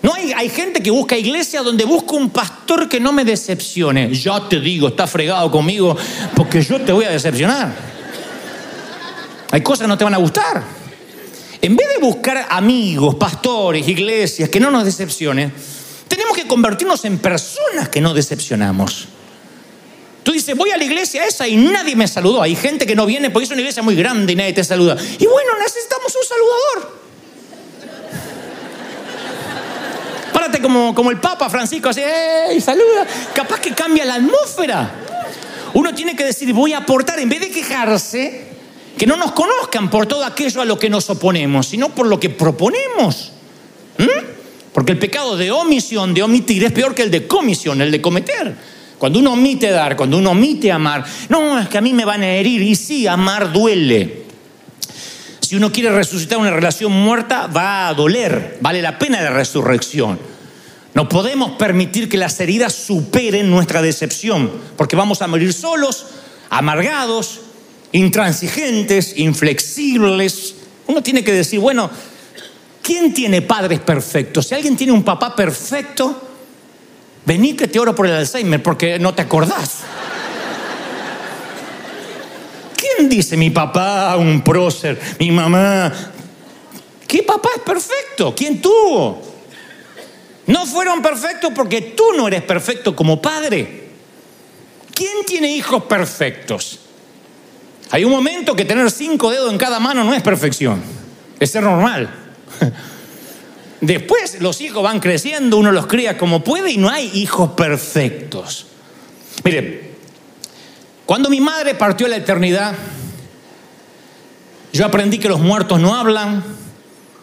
[0.00, 4.14] No hay, hay gente que busca iglesia donde busca un pastor que no me decepcione.
[4.14, 5.94] Yo te digo, está fregado conmigo
[6.34, 7.70] porque yo te voy a decepcionar.
[9.50, 10.77] Hay cosas que no te van a gustar.
[11.60, 15.52] En vez de buscar amigos, pastores, iglesias que no nos decepcionen,
[16.06, 19.08] tenemos que convertirnos en personas que no decepcionamos.
[20.22, 22.42] Tú dices, voy a la iglesia esa y nadie me saludó.
[22.42, 24.94] Hay gente que no viene porque es una iglesia muy grande y nadie te saluda.
[24.94, 26.98] Y bueno, necesitamos un saludador.
[30.32, 32.60] Párate como, como el Papa Francisco, así, ¡ey!
[32.60, 33.06] Saluda.
[33.34, 34.90] Capaz que cambia la atmósfera.
[35.74, 38.48] Uno tiene que decir, voy a aportar, en vez de quejarse,
[38.98, 42.20] que no nos conozcan por todo aquello a lo que nos oponemos, sino por lo
[42.20, 43.32] que proponemos.
[43.96, 44.26] ¿Mm?
[44.72, 48.02] Porque el pecado de omisión, de omitir, es peor que el de comisión, el de
[48.02, 48.54] cometer.
[48.98, 52.22] Cuando uno omite dar, cuando uno omite amar, no, es que a mí me van
[52.22, 52.60] a herir.
[52.62, 54.24] Y sí, amar duele.
[55.40, 58.58] Si uno quiere resucitar una relación muerta, va a doler.
[58.60, 60.18] Vale la pena la resurrección.
[60.94, 66.06] No podemos permitir que las heridas superen nuestra decepción, porque vamos a morir solos,
[66.50, 67.40] amargados,
[67.92, 70.54] intransigentes, inflexibles.
[70.86, 71.90] Uno tiene que decir, bueno,
[72.82, 74.46] ¿quién tiene padres perfectos?
[74.46, 76.22] Si alguien tiene un papá perfecto,
[77.24, 79.78] vení que te oro por el Alzheimer porque no te acordás.
[82.76, 85.92] ¿Quién dice mi papá, un prócer, mi mamá?
[87.06, 88.34] ¿Qué papá es perfecto?
[88.34, 89.22] ¿Quién tuvo?
[90.46, 93.88] No fueron perfectos porque tú no eres perfecto como padre.
[94.94, 96.80] ¿Quién tiene hijos perfectos?
[97.90, 100.82] Hay un momento que tener cinco dedos en cada mano no es perfección,
[101.40, 102.10] es ser normal.
[103.80, 108.66] Después los hijos van creciendo, uno los cría como puede y no hay hijos perfectos.
[109.44, 109.92] Mire,
[111.06, 112.74] cuando mi madre partió a la eternidad,
[114.72, 116.44] yo aprendí que los muertos no hablan,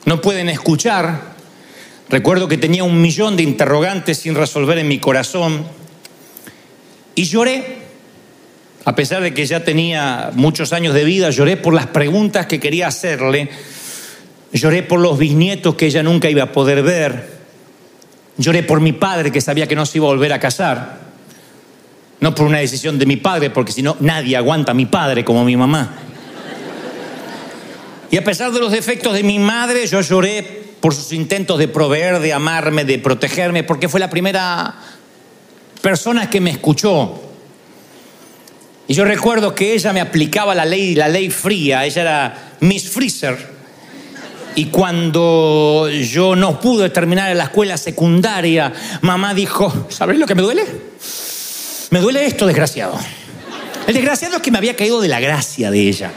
[0.06, 1.36] no pueden escuchar.
[2.10, 5.66] Recuerdo que tenía un millón de interrogantes sin resolver en mi corazón
[7.16, 7.85] y lloré.
[8.86, 12.60] A pesar de que ya tenía muchos años de vida, lloré por las preguntas que
[12.60, 13.50] quería hacerle
[14.56, 17.36] Lloré por los bisnietos que ella nunca iba a poder ver.
[18.38, 21.00] Lloré por mi padre que sabía que no se iba a volver a casar.
[22.22, 25.26] No por una decisión de mi padre, porque si no, nadie aguanta a mi padre
[25.26, 25.96] como mi mamá.
[28.10, 31.68] Y a pesar de los defectos de mi madre, yo lloré por sus intentos de
[31.68, 34.74] proveer, de amarme, de protegerme, porque fue la primera
[35.82, 37.25] persona que me escuchó.
[38.88, 42.90] Y yo recuerdo que ella me aplicaba la ley, la ley fría, ella era Miss
[42.90, 43.56] Freezer.
[44.56, 48.72] Y cuando yo no pude terminar la escuela secundaria,
[49.02, 50.66] mamá dijo, ¿sabes lo que me duele?
[51.90, 52.98] Me duele esto, desgraciado.
[53.88, 56.12] El desgraciado es que me había caído de la gracia de ella.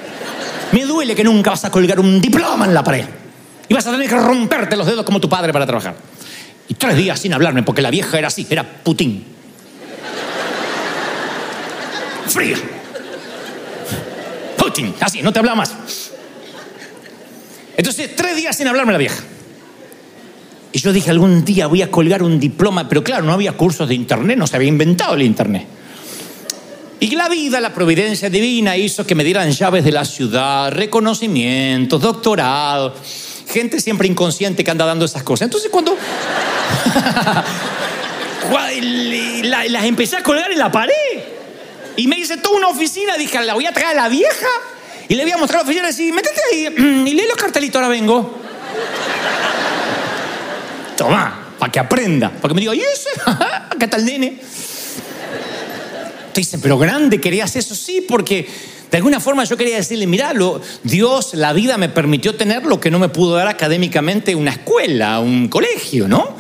[0.73, 3.05] Me duele que nunca vas a colgar un diploma en la pared.
[3.69, 5.97] Y vas a tener que romperte los dedos como tu padre para trabajar.
[6.69, 9.38] Y tres días sin hablarme, porque la vieja era así, era Putin.
[12.29, 12.57] Fría.
[14.57, 15.75] Putin, así, no te hablaba más.
[17.77, 19.23] Entonces, tres días sin hablarme la vieja.
[20.73, 23.89] Y yo dije, algún día voy a colgar un diploma, pero claro, no había cursos
[23.89, 25.67] de internet, no se había inventado el internet.
[27.01, 32.03] Y la vida, la providencia divina hizo que me dieran llaves de la ciudad, reconocimientos,
[32.03, 32.95] doctorado,
[33.49, 35.47] gente siempre inconsciente que anda dando esas cosas.
[35.47, 35.97] Entonces cuando
[39.45, 41.38] las empecé a colgar en la pared
[41.99, 44.47] y me hice toda una oficina, dije, la voy a traer a la vieja
[45.09, 47.25] y le voy a mostrar a la oficina y decir, métete ahí mm, y lee
[47.29, 48.39] los cartelitos, ahora vengo.
[50.97, 52.31] Toma, para que aprenda.
[52.31, 53.11] Para que me diga, ¿y ese?
[53.81, 54.39] ¿Qué tal, nene?
[56.33, 57.75] Te dicen, pero grande, ¿querías eso?
[57.75, 58.49] Sí, porque
[58.89, 60.33] de alguna forma yo quería decirle, mirá,
[60.85, 65.19] Dios, la vida me permitió tener lo que no me pudo dar académicamente una escuela,
[65.19, 66.37] un colegio, ¿no?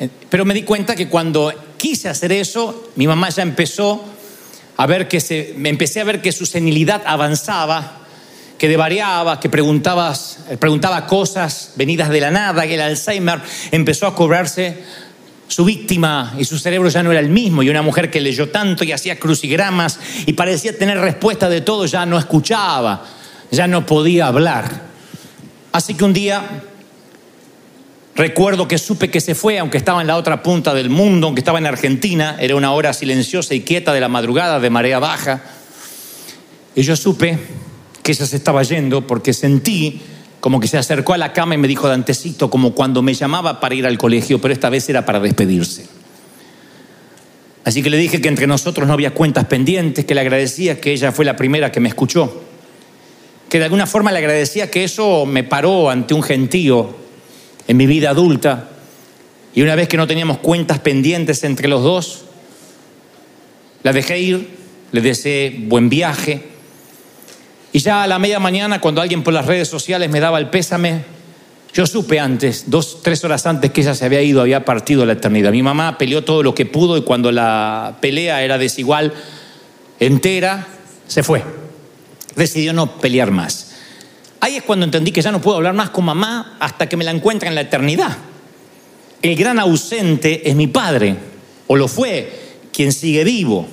[0.00, 4.17] Eh, pero me di cuenta que cuando quise hacer eso, mi mamá ya empezó
[4.78, 7.98] a ver que se, me empecé a ver que su senilidad avanzaba,
[8.56, 13.40] que devariaba, que preguntabas, preguntaba cosas venidas de la nada, que el Alzheimer
[13.72, 14.78] empezó a cobrarse
[15.48, 18.50] su víctima y su cerebro ya no era el mismo y una mujer que leyó
[18.50, 23.04] tanto y hacía crucigramas y parecía tener respuesta de todo ya no escuchaba,
[23.50, 24.82] ya no podía hablar.
[25.72, 26.62] Así que un día
[28.18, 31.40] recuerdo que supe que se fue, aunque estaba en la otra punta del mundo, aunque
[31.40, 35.42] estaba en Argentina, era una hora silenciosa y quieta de la madrugada de marea baja,
[36.74, 37.38] y yo supe
[38.02, 40.00] que ella se estaba yendo porque sentí
[40.40, 43.60] como que se acercó a la cama y me dijo Dantecito, como cuando me llamaba
[43.60, 45.86] para ir al colegio, pero esta vez era para despedirse.
[47.64, 50.92] Así que le dije que entre nosotros no había cuentas pendientes, que le agradecía que
[50.92, 52.42] ella fue la primera que me escuchó,
[53.48, 57.07] que de alguna forma le agradecía que eso me paró ante un gentío
[57.68, 58.68] en mi vida adulta,
[59.54, 62.24] y una vez que no teníamos cuentas pendientes entre los dos,
[63.84, 64.48] la dejé ir,
[64.90, 66.42] le deseé buen viaje,
[67.72, 70.48] y ya a la media mañana, cuando alguien por las redes sociales me daba el
[70.48, 71.04] pésame,
[71.74, 75.12] yo supe antes, dos, tres horas antes que ella se había ido, había partido la
[75.12, 75.52] eternidad.
[75.52, 79.12] Mi mamá peleó todo lo que pudo y cuando la pelea era desigual,
[80.00, 80.66] entera,
[81.06, 81.44] se fue.
[82.34, 83.67] Decidió no pelear más.
[84.40, 87.04] Ahí es cuando entendí que ya no puedo hablar más con mamá hasta que me
[87.04, 88.16] la encuentre en la eternidad.
[89.20, 91.16] El gran ausente es mi padre,
[91.66, 92.32] o lo fue,
[92.72, 93.66] quien sigue vivo.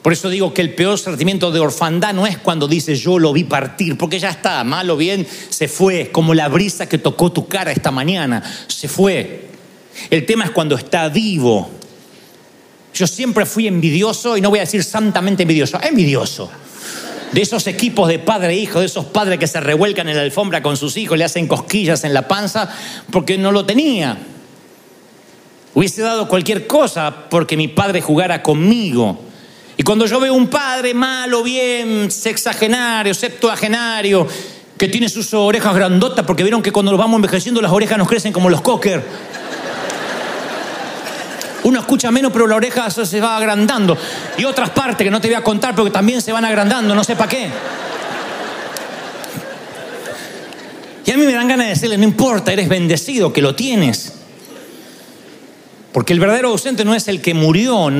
[0.00, 3.32] Por eso digo que el peor sentimiento de orfandad no es cuando dices yo lo
[3.32, 7.30] vi partir, porque ya está, mal o bien, se fue, como la brisa que tocó
[7.30, 9.48] tu cara esta mañana, se fue.
[10.10, 11.70] El tema es cuando está vivo.
[12.94, 16.50] Yo siempre fui envidioso, y no voy a decir santamente envidioso, envidioso.
[17.32, 20.22] De esos equipos de padre e hijo, de esos padres que se revuelcan en la
[20.22, 22.68] alfombra con sus hijos, le hacen cosquillas en la panza
[23.10, 24.18] porque no lo tenía.
[25.74, 29.18] Hubiese dado cualquier cosa porque mi padre jugara conmigo.
[29.76, 34.26] Y cuando yo veo un padre malo, bien, sexagenario, septuagenario,
[34.76, 38.08] que tiene sus orejas grandotas, porque vieron que cuando nos vamos envejeciendo las orejas nos
[38.08, 39.02] crecen como los cocker.
[41.64, 43.96] Uno escucha menos, pero la oreja se va agrandando.
[44.36, 47.04] Y otras partes que no te voy a contar, porque también se van agrandando, no
[47.04, 47.50] sé para qué.
[51.04, 54.12] Y a mí me dan ganas de decirle, no importa, eres bendecido, que lo tienes.
[55.92, 57.90] Porque el verdadero ausente no es el que murió,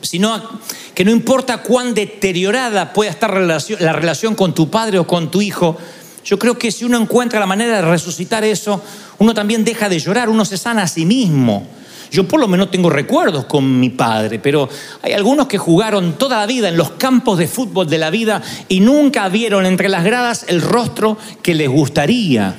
[0.00, 0.60] sino
[0.94, 5.42] que no importa cuán deteriorada pueda estar la relación con tu padre o con tu
[5.42, 5.76] hijo,
[6.24, 8.82] yo creo que si uno encuentra la manera de resucitar eso,
[9.18, 11.66] uno también deja de llorar, uno se sana a sí mismo.
[12.14, 14.68] Yo por lo menos tengo recuerdos con mi padre, pero
[15.02, 18.40] hay algunos que jugaron toda la vida en los campos de fútbol de la vida
[18.68, 22.54] y nunca vieron entre las gradas el rostro que les gustaría.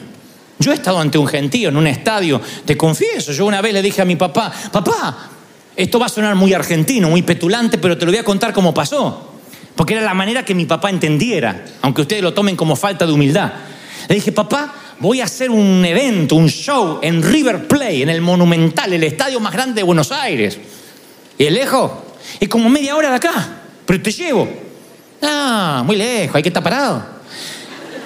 [0.59, 3.81] Yo he estado ante un gentío en un estadio, te confieso, yo una vez le
[3.81, 5.29] dije a mi papá, papá,
[5.73, 8.73] esto va a sonar muy argentino, muy petulante, pero te lo voy a contar cómo
[8.73, 9.35] pasó,
[9.73, 13.13] porque era la manera que mi papá entendiera, aunque ustedes lo tomen como falta de
[13.13, 13.53] humildad.
[14.09, 18.21] Le dije, papá, voy a hacer un evento, un show en River Plate, en el
[18.21, 20.57] Monumental, el estadio más grande de Buenos Aires.
[21.37, 21.91] ¿Y es lejos?
[22.39, 23.33] Es como media hora de acá,
[23.85, 24.47] pero te llevo.
[25.21, 27.05] Ah, muy lejos, hay que estar parado.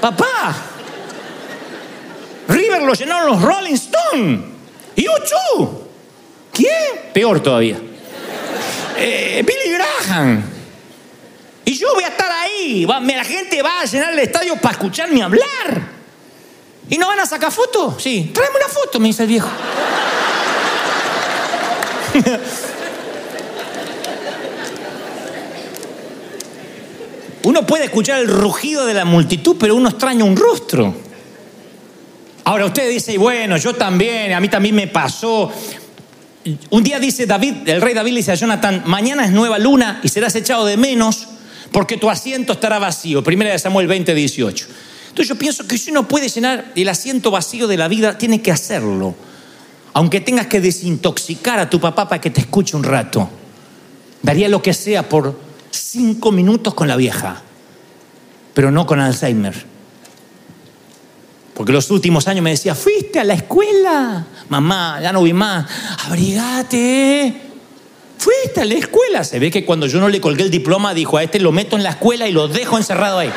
[0.02, 0.56] Papá,
[2.48, 4.42] River lo llenaron los Rolling Stones.
[4.96, 5.84] ¿Y Uchu?
[6.52, 7.12] ¿Quién?
[7.14, 7.78] Peor todavía.
[8.98, 10.44] Eh, Billy Graham.
[11.64, 12.86] Y yo voy a estar ahí.
[12.86, 15.99] la gente va a llenar el estadio para escucharme hablar.
[16.90, 18.02] ¿Y no van a sacar fotos?
[18.02, 18.32] Sí.
[18.34, 19.50] Tráeme una foto, me dice el viejo.
[27.44, 30.94] Uno puede escuchar el rugido de la multitud, pero uno extraña un rostro.
[32.44, 35.52] Ahora usted dice, bueno, yo también, a mí también me pasó.
[36.70, 40.00] Un día dice David, el rey David le dice a Jonathan, mañana es nueva luna
[40.04, 41.28] y serás echado de menos
[41.72, 43.24] porque tu asiento estará vacío.
[43.24, 44.68] Primera de Samuel 20, 18.
[45.10, 48.42] Entonces yo pienso que si uno puede llenar el asiento vacío de la vida, tiene
[48.42, 49.16] que hacerlo.
[49.94, 53.30] Aunque tengas que desintoxicar a tu papá para que te escuche un rato.
[54.22, 55.40] Daría lo que sea por
[55.72, 57.42] cinco minutos con la vieja,
[58.54, 59.66] pero no con Alzheimer.
[61.54, 64.26] Porque los últimos años me decía, fuiste a la escuela.
[64.48, 65.70] Mamá, ya no vi más.
[66.06, 67.50] Abrigate.
[68.18, 69.24] Fuiste a la escuela.
[69.26, 71.76] Se ve que cuando yo no le colgué el diploma, dijo, a este lo meto
[71.76, 73.32] en la escuela y lo dejo encerrado ahí.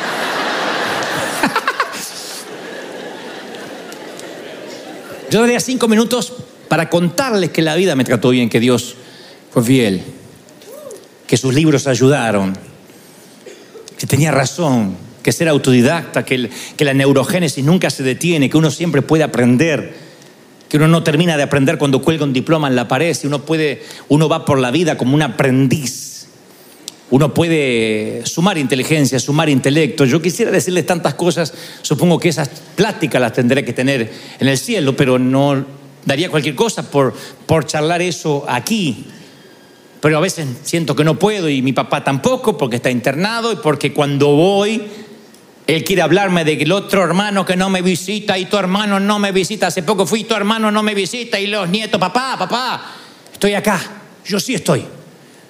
[5.33, 6.33] Yo daría cinco minutos
[6.69, 8.95] para contarles que la vida me trató bien, que Dios
[9.51, 10.03] fue fiel
[11.33, 12.53] que sus libros ayudaron,
[13.97, 19.01] que tenía razón, que ser autodidacta, que, la neurogénesis nunca se detiene, que uno siempre
[19.01, 19.95] puede aprender,
[20.69, 23.47] que uno no termina de aprender cuando cuelga un diploma en la pared, si uno
[23.47, 26.02] puede, uno va por la vida como un aprendiz.
[27.13, 30.07] Uno puede sumar inteligencia, sumar intelecto.
[30.07, 31.53] Yo quisiera decirles tantas cosas,
[31.83, 34.11] supongo que esas pláticas las tendré que tener
[34.41, 35.63] en el cielo, pero no
[36.07, 39.05] daría cualquier cosa por, por charlar eso aquí.
[40.01, 43.57] Pero a veces siento que no puedo y mi papá tampoco porque está internado y
[43.57, 44.83] porque cuando voy
[45.67, 48.99] él quiere hablarme de que el otro hermano que no me visita y tu hermano
[48.99, 49.67] no me visita.
[49.67, 52.87] Hace poco fui, tu hermano no me visita y los nietos, papá, papá,
[53.31, 53.79] estoy acá.
[54.25, 54.87] Yo sí estoy.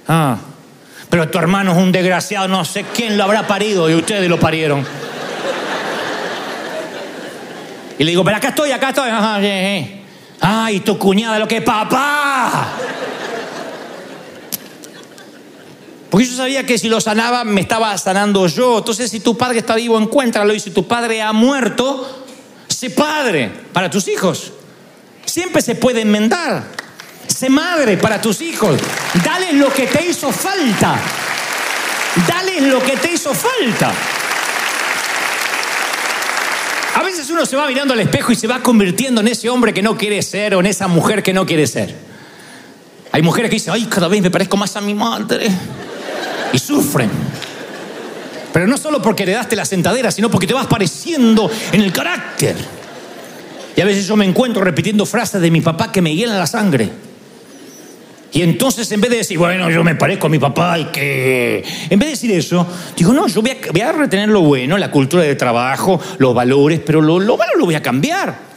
[0.09, 0.39] Ah,
[1.13, 4.41] pero tu hermano es un desgraciado, no sé quién lo habrá parido y ustedes lo
[4.41, 4.83] parieron.
[7.99, 9.11] Y le digo, pero acá estoy, acá estoy.
[10.41, 12.73] Ay, tu cuñada, lo que es papá.
[16.09, 18.79] Porque yo sabía que si lo sanaba, me estaba sanando yo.
[18.79, 20.55] Entonces, si tu padre está vivo, encuéntralo.
[20.55, 22.25] Y si tu padre ha muerto,
[22.69, 24.55] sé padre para tus hijos.
[25.27, 26.65] Siempre se puede enmendar.
[27.33, 28.79] Sé madre para tus hijos.
[29.25, 30.99] Dale lo que te hizo falta.
[32.29, 33.93] Dale lo que te hizo falta.
[36.95, 39.73] A veces uno se va mirando al espejo y se va convirtiendo en ese hombre
[39.73, 41.95] que no quiere ser o en esa mujer que no quiere ser.
[43.13, 45.49] Hay mujeres que dicen, ay, cada vez me parezco más a mi madre
[46.53, 47.11] y sufren.
[48.53, 52.57] Pero no solo porque heredaste la sentadera, sino porque te vas pareciendo en el carácter.
[53.75, 56.47] Y a veces yo me encuentro repitiendo frases de mi papá que me hielan la
[56.47, 57.12] sangre.
[58.33, 61.63] Y entonces en vez de decir, bueno, yo me parezco a mi papá y que...
[61.91, 62.67] En vez de decir eso,
[62.97, 67.03] digo, no, yo voy a, retener lo bueno, la cultura de trabajo, los valores, pero
[67.03, 68.53] lo, lo malo lo voy a cambiar.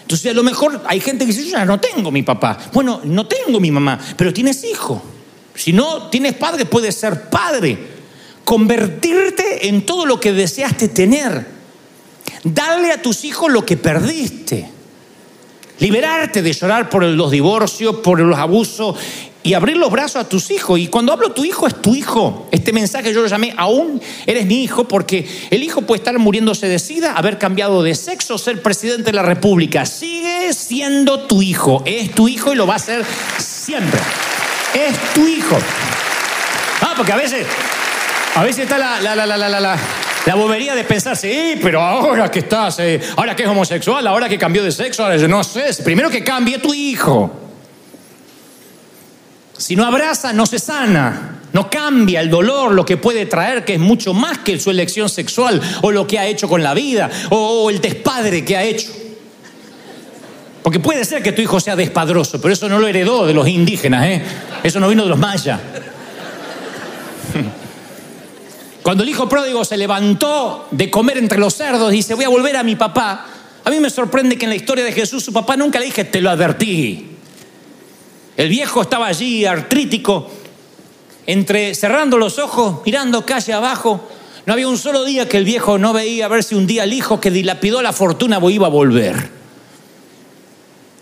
[0.00, 2.56] Entonces a lo mejor hay gente que dice, no tengo mi papá.
[2.72, 5.02] Bueno, no tengo mi mamá, pero tienes hijo.
[5.54, 7.76] Si no tienes padre, puedes ser padre.
[8.44, 11.46] Convertirte en todo lo que deseaste tener.
[12.44, 14.77] Darle a tus hijos lo que perdiste.
[15.80, 18.96] Liberarte de llorar por los divorcios, por los abusos
[19.42, 20.78] y abrir los brazos a tus hijos.
[20.78, 22.48] Y cuando hablo tu hijo, es tu hijo.
[22.50, 26.66] Este mensaje yo lo llamé, aún eres mi hijo, porque el hijo puede estar muriéndose
[26.66, 29.86] de sida, haber cambiado de sexo, ser presidente de la República.
[29.86, 31.82] Sigue siendo tu hijo.
[31.86, 33.04] Es tu hijo y lo va a ser
[33.38, 34.00] siempre
[34.74, 35.58] es tu hijo.
[36.80, 37.46] Ah, porque a veces,
[38.34, 39.78] a veces está la, la, la, la, la, la,
[40.26, 44.28] la bobería de pensar, sí, pero ahora que estás, eh, ahora que es homosexual, ahora
[44.28, 47.30] que cambió de sexo, ahora yo no sé, primero que cambie tu hijo.
[49.56, 53.74] Si no abraza, no se sana, no cambia el dolor, lo que puede traer, que
[53.74, 57.10] es mucho más que su elección sexual o lo que ha hecho con la vida
[57.30, 58.92] o el despadre que ha hecho.
[60.62, 63.48] Porque puede ser que tu hijo sea despadroso, pero eso no lo heredó de los
[63.48, 64.22] indígenas, ¿eh?
[64.62, 65.58] Eso no vino de los mayas.
[68.82, 72.28] Cuando el hijo pródigo se levantó de comer entre los cerdos y dice, voy a
[72.28, 73.26] volver a mi papá,
[73.64, 76.04] a mí me sorprende que en la historia de Jesús su papá nunca le dije,
[76.04, 77.06] te lo advertí.
[78.36, 80.30] El viejo estaba allí, artrítico,
[81.26, 84.08] entre cerrando los ojos, mirando calle abajo.
[84.46, 86.84] No había un solo día que el viejo no veía a ver si un día
[86.84, 89.30] el hijo que dilapidó la fortuna iba a volver.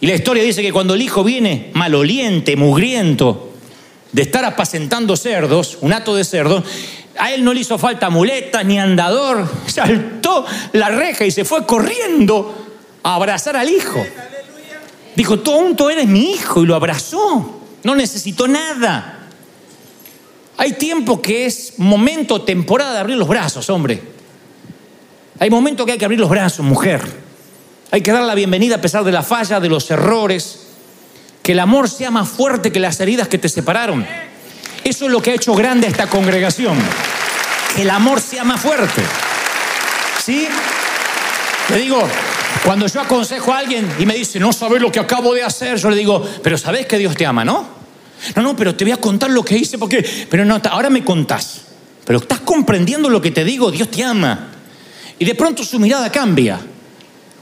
[0.00, 3.52] Y la historia dice que cuando el hijo viene maloliente, mugriento,
[4.12, 6.64] de estar apacentando cerdos, un hato de cerdos,
[7.18, 11.66] a él no le hizo falta muleta ni andador, saltó la reja y se fue
[11.66, 12.66] corriendo
[13.02, 14.04] a abrazar al hijo.
[15.14, 19.28] Dijo, tonto eres mi hijo y lo abrazó, no necesitó nada.
[20.58, 24.02] Hay tiempo que es momento, temporada de abrir los brazos, hombre.
[25.38, 27.02] Hay momento que hay que abrir los brazos, mujer.
[27.90, 30.66] Hay que dar la bienvenida a pesar de la falla, de los errores.
[31.42, 34.06] Que el amor sea más fuerte que las heridas que te separaron.
[34.86, 36.78] Eso es lo que ha hecho grande a esta congregación.
[37.74, 39.02] Que el amor sea más fuerte.
[40.24, 40.46] ¿Sí?
[41.70, 42.00] Le digo,
[42.64, 45.76] cuando yo aconsejo a alguien y me dice, no sabes lo que acabo de hacer,
[45.76, 47.66] yo le digo, pero sabes que Dios te ama, ¿no?
[48.36, 51.02] No, no, pero te voy a contar lo que hice porque, pero no, ahora me
[51.02, 51.62] contás.
[52.04, 54.52] Pero estás comprendiendo lo que te digo, Dios te ama.
[55.18, 56.60] Y de pronto su mirada cambia.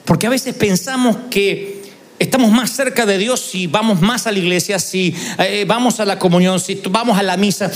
[0.07, 1.74] Porque a veces pensamos que
[2.19, 6.05] estamos más cerca de Dios si vamos más a la iglesia, si eh, vamos a
[6.05, 7.71] la comunión, si vamos a la misa.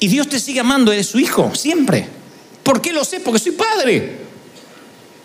[0.00, 2.08] Y Dios te sigue amando, eres su hijo, siempre.
[2.62, 3.20] ¿Por qué lo sé?
[3.20, 4.22] Porque soy padre.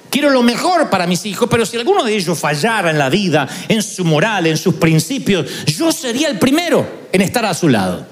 [0.09, 3.47] Quiero lo mejor para mis hijos, pero si alguno de ellos fallara en la vida,
[3.68, 8.07] en su moral, en sus principios, yo sería el primero en estar a su lado.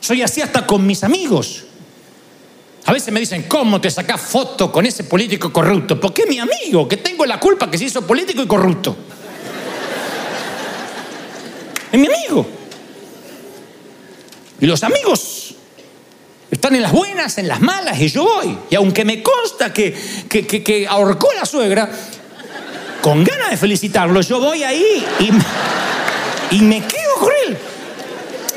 [0.00, 1.64] Soy así hasta con mis amigos.
[2.86, 6.00] A veces me dicen, ¿cómo te sacas foto con ese político corrupto?
[6.00, 8.96] Porque es mi amigo, que tengo la culpa que se hizo político y corrupto.
[11.92, 12.46] Es mi amigo.
[14.60, 15.54] Y los amigos
[16.50, 18.58] están en las buenas, en las malas, y yo voy.
[18.70, 19.94] Y aunque me consta que,
[20.28, 21.90] que, que, ahorcó la suegra,
[23.02, 27.56] con ganas de felicitarlo, yo voy ahí y, y me quedo con él.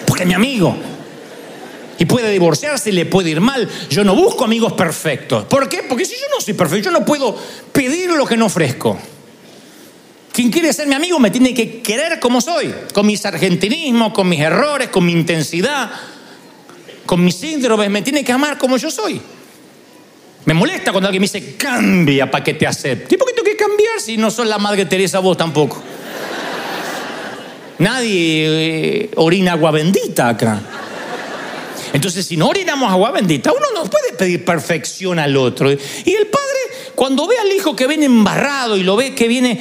[0.06, 0.91] Porque es mi amigo.
[2.02, 3.70] Y puede divorciarse le puede ir mal.
[3.92, 5.46] Yo no busco amigos perfectos.
[5.46, 5.84] ¿Por qué?
[5.88, 7.38] Porque si yo no soy perfecto, yo no puedo
[7.72, 8.98] pedir lo que no ofrezco.
[10.34, 14.28] Quien quiere ser mi amigo me tiene que querer como soy, con mis argentinismos, con
[14.28, 15.92] mis errores, con mi intensidad,
[17.06, 19.22] con mis síndromes, me tiene que amar como yo soy.
[20.46, 23.14] Me molesta cuando alguien me dice cambia para que te acepte.
[23.14, 25.80] ¿Y por qué tengo que cambiar si no sos la madre Teresa vos tampoco?
[27.78, 30.60] Nadie eh, orina agua bendita acá.
[31.94, 35.72] Entonces, si no orinamos agua bendita, uno no puede pedir perfección al otro.
[35.72, 35.76] Y
[36.14, 39.60] el padre, cuando ve al hijo que viene embarrado y lo ve que viene,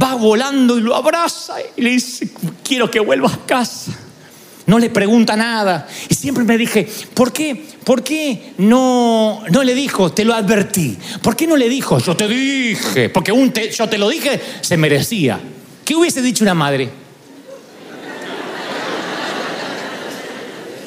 [0.00, 2.28] va volando y lo abraza y le dice,
[2.62, 3.92] quiero que vuelvas a casa.
[4.66, 5.86] No le pregunta nada.
[6.08, 7.54] Y siempre me dije, ¿por qué?
[7.84, 10.98] ¿Por qué no, no le dijo, te lo advertí?
[11.22, 13.08] ¿Por qué no le dijo, yo te dije?
[13.10, 15.38] Porque un te, yo te lo dije se merecía.
[15.84, 17.05] ¿Qué hubiese dicho una madre?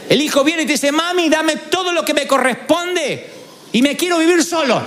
[0.10, 3.30] El hijo viene y te dice, mami, dame todo lo que me corresponde
[3.72, 4.82] y me quiero vivir solo.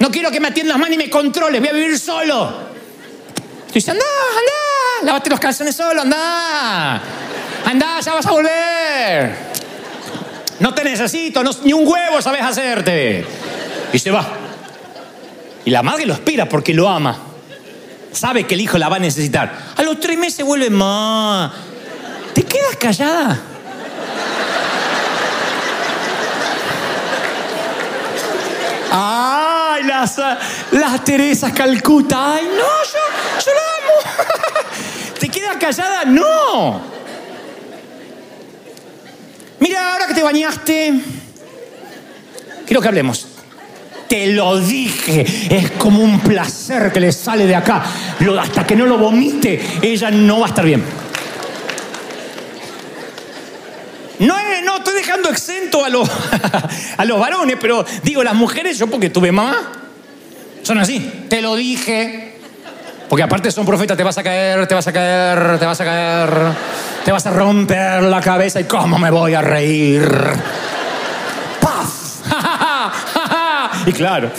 [0.00, 2.52] No quiero que me atiendas más ni me controles, voy a vivir solo.
[3.70, 7.00] Y dice, anda, anda, lávate los calzones solo, anda.
[7.64, 9.36] Anda, ya vas a volver.
[10.58, 13.24] No te necesito, no- ni un huevo sabes hacerte.
[13.92, 14.26] Y se va.
[15.64, 17.16] Y la madre lo espera porque lo ama.
[18.10, 19.72] Sabe que el hijo la va a necesitar.
[19.76, 21.54] A los tres meses vuelve, ma.
[22.34, 23.40] ¿Te quedas callada?
[28.94, 30.16] Ay, las,
[30.72, 32.34] las Teresas Calcuta.
[32.34, 34.28] Ay, no, yo, yo la amo.
[35.18, 36.04] ¿Te quedas callada?
[36.04, 36.80] No.
[39.60, 40.92] Mira, ahora que te bañaste,
[42.66, 43.28] quiero que hablemos.
[44.08, 47.82] Te lo dije, es como un placer que le sale de acá.
[48.40, 50.84] Hasta que no lo vomite, ella no va a estar bien.
[54.18, 54.94] No, es- no estoy
[55.30, 56.08] exento a los,
[56.96, 59.72] a los varones, pero digo, las mujeres, yo porque tuve mamá,
[60.62, 61.26] son así.
[61.28, 62.32] Te lo dije.
[63.08, 65.84] Porque aparte son profetas, te vas a caer, te vas a caer, te vas a
[65.84, 66.30] caer,
[67.04, 70.08] te vas a romper la cabeza y cómo me voy a reír.
[71.60, 72.22] ¡Paf!
[73.86, 74.30] y claro,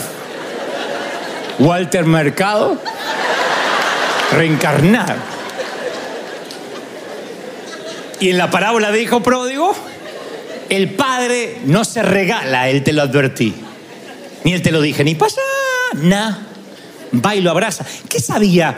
[1.60, 2.82] Walter Mercado,
[4.32, 5.18] reencarnar.
[8.20, 9.76] Y en la parábola de hijo pródigo,
[10.70, 13.54] el padre no se regala, él te lo advertí.
[14.44, 15.42] Ni él te lo dije, ni pasa
[15.96, 16.48] nada.
[17.14, 17.86] Va y lo abraza.
[18.10, 18.78] ¿Qué sabía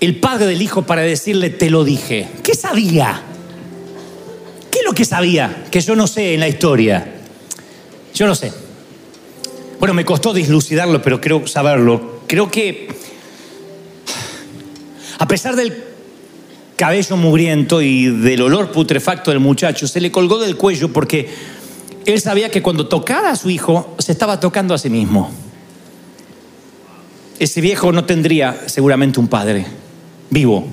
[0.00, 2.28] el padre del hijo para decirle te lo dije?
[2.42, 3.22] ¿Qué sabía?
[4.70, 5.64] ¿Qué es lo que sabía?
[5.70, 7.14] Que yo no sé en la historia.
[8.14, 8.52] Yo no sé.
[9.78, 12.22] Bueno, me costó dislucidarlo, pero creo saberlo.
[12.26, 12.88] Creo que,
[15.18, 15.87] a pesar del
[16.78, 21.28] cabello mugriento y del olor putrefacto del muchacho, se le colgó del cuello porque
[22.06, 25.28] él sabía que cuando tocara a su hijo, se estaba tocando a sí mismo.
[27.40, 29.66] Ese viejo no tendría seguramente un padre
[30.30, 30.66] vivo.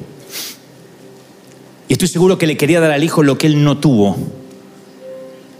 [1.88, 4.16] Y estoy seguro que le quería dar al hijo lo que él no tuvo.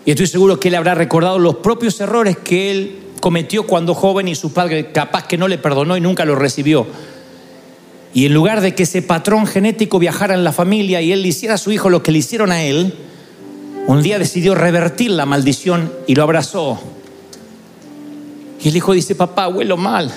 [0.06, 4.28] Y estoy seguro que él habrá recordado los propios errores que él cometió cuando joven
[4.28, 6.86] y su padre capaz que no le perdonó y nunca lo recibió.
[8.16, 11.28] Y en lugar de que ese patrón genético viajara en la familia y él le
[11.28, 12.95] hiciera a su hijo lo que le hicieron a él,
[13.88, 16.80] un día decidió revertir la maldición y lo abrazó.
[18.61, 20.09] Y el hijo dice, papá, huelo mal.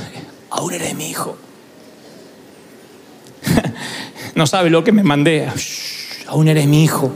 [0.50, 1.36] Aún eres mi hijo.
[4.36, 5.48] no sabe lo que me mandé.
[5.56, 7.10] Shh, aún eres mi hijo.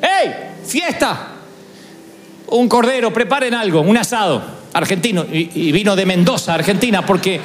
[0.00, 0.32] ¡Ey!
[0.64, 1.26] ¡Fiesta!
[2.46, 4.40] Un cordero, preparen algo, un asado
[4.74, 5.26] argentino.
[5.28, 7.40] Y vino de Mendoza, Argentina, porque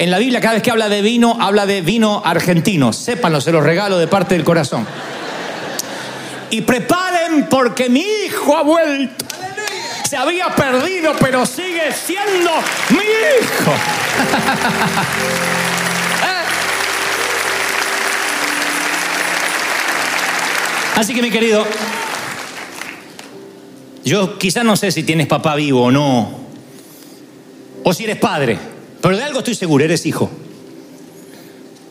[0.00, 2.90] en la Biblia cada vez que habla de vino, habla de vino argentino.
[2.90, 4.86] Sépanlo, se los regalo de parte del corazón.
[6.48, 9.26] Y preparen porque mi hijo ha vuelto.
[10.08, 12.50] Se había perdido, pero sigue siendo
[12.88, 13.74] mi hijo.
[20.96, 21.66] Así que mi querido,
[24.02, 26.40] yo quizás no sé si tienes papá vivo o no,
[27.84, 30.30] o si eres padre, pero de algo estoy seguro, eres hijo.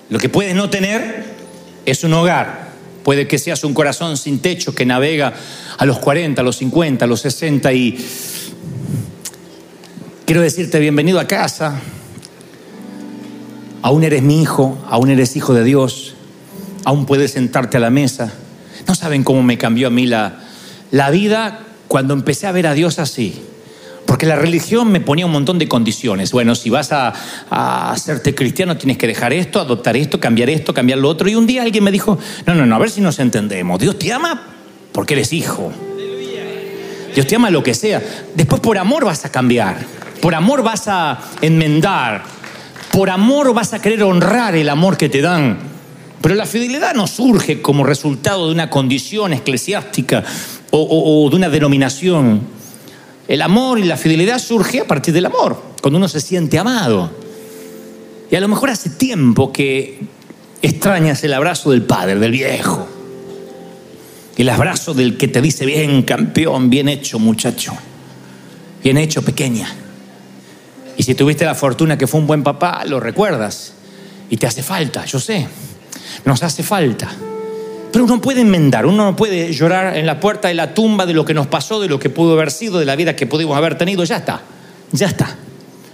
[0.09, 1.25] Lo que puedes no tener
[1.85, 2.69] es un hogar.
[3.03, 5.33] Puede que seas un corazón sin techo que navega
[5.77, 7.97] a los 40, a los 50, a los 60 y
[10.25, 11.79] quiero decirte bienvenido a casa.
[13.81, 16.15] Aún eres mi hijo, aún eres hijo de Dios,
[16.83, 18.33] aún puedes sentarte a la mesa.
[18.87, 20.41] No saben cómo me cambió a mí la,
[20.91, 23.41] la vida cuando empecé a ver a Dios así.
[24.19, 26.33] Porque la religión me ponía un montón de condiciones.
[26.33, 27.13] Bueno, si vas a,
[27.49, 31.29] a, hacerte cristiano tienes que dejar esto, adoptar esto, cambiar esto, cambiar lo otro.
[31.29, 33.79] Y un día alguien me dijo, no, no, no, a ver si nos entendemos.
[33.79, 34.43] Dios te ama
[34.91, 35.71] porque eres hijo.
[37.15, 38.03] Dios te ama lo que sea.
[38.35, 39.77] Después por amor vas a cambiar.
[40.21, 42.23] Por amor vas a enmendar.
[42.91, 45.59] Por amor vas a querer honrar el amor que te dan.
[46.19, 50.25] Pero la fidelidad no surge como resultado de una condición eclesiástica
[50.71, 52.58] o, de una denominación.
[53.29, 57.11] El amor y la fidelidad surge a partir del amor, cuando uno se siente amado.
[58.31, 59.99] Y a lo mejor hace tiempo que
[60.63, 62.87] extrañas el abrazo del padre, del viejo.
[64.35, 67.73] El abrazo del que te dice, bien campeón, bien hecho muchacho,
[68.83, 69.75] bien hecho pequeña.
[70.97, 73.73] Y si tuviste la fortuna que fue un buen papá, lo recuerdas.
[74.31, 75.47] Y te hace falta, yo sé,
[76.25, 77.11] nos hace falta.
[77.91, 81.13] Pero uno puede enmendar, uno no puede llorar en la puerta de la tumba de
[81.13, 83.57] lo que nos pasó, de lo que pudo haber sido, de la vida que pudimos
[83.57, 84.03] haber tenido.
[84.03, 84.41] Ya está,
[84.91, 85.35] ya está.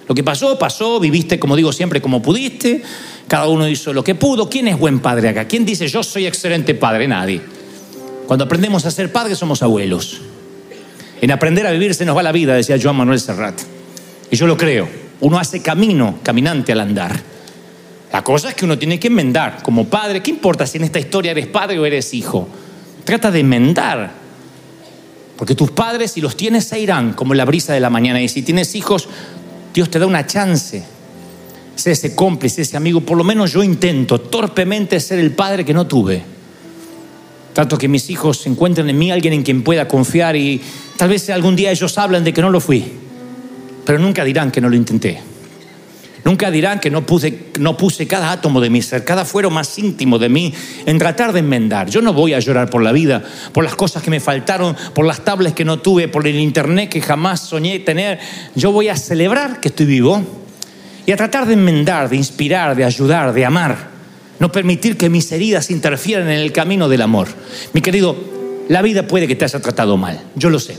[0.07, 2.83] Lo que pasó, pasó, viviste, como digo siempre, como pudiste.
[3.27, 4.49] Cada uno hizo lo que pudo.
[4.49, 5.47] ¿Quién es buen padre acá?
[5.47, 7.07] ¿Quién dice yo soy excelente padre?
[7.07, 7.41] Nadie.
[8.27, 10.21] Cuando aprendemos a ser padres somos abuelos.
[11.21, 13.59] En aprender a vivir se nos va la vida, decía Joan Manuel Serrat.
[14.29, 14.87] Y yo lo creo.
[15.21, 17.34] Uno hace camino, caminante al andar.
[18.15, 19.61] La cosa es que uno tiene que enmendar.
[19.61, 22.47] Como padre, ¿qué importa si en esta historia eres padre o eres hijo?
[23.03, 24.09] Trata de enmendar.
[25.35, 28.21] Porque tus padres, si los tienes, se irán como la brisa de la mañana.
[28.21, 29.09] Y si tienes hijos,
[29.73, 30.81] Dios te da una chance.
[31.75, 33.01] Sé ese cómplice, ese amigo.
[33.01, 36.23] Por lo menos yo intento torpemente ser el padre que no tuve.
[37.51, 40.61] Trato que mis hijos encuentren en mí alguien en quien pueda confiar y
[40.95, 42.93] tal vez algún día ellos hablan de que no lo fui.
[43.83, 45.34] Pero nunca dirán que no lo intenté.
[46.25, 49.77] Nunca dirán que no puse, no puse cada átomo de mi ser, cada fuero más
[49.77, 50.51] íntimo de mí
[50.87, 51.87] en tratar de enmendar.
[51.87, 53.23] Yo no voy a llorar por la vida,
[53.53, 56.89] por las cosas que me faltaron, por las tablas que no tuve, por el internet
[56.89, 58.17] que jamás soñé tener.
[58.55, 60.23] Yo voy a celebrar que estoy vivo
[61.05, 63.89] y a tratar de enmendar, de inspirar, de ayudar, de amar.
[64.39, 67.27] No permitir que mis heridas interfieran en el camino del amor.
[67.73, 68.15] Mi querido,
[68.67, 70.75] la vida puede que te haya tratado mal, yo lo sé.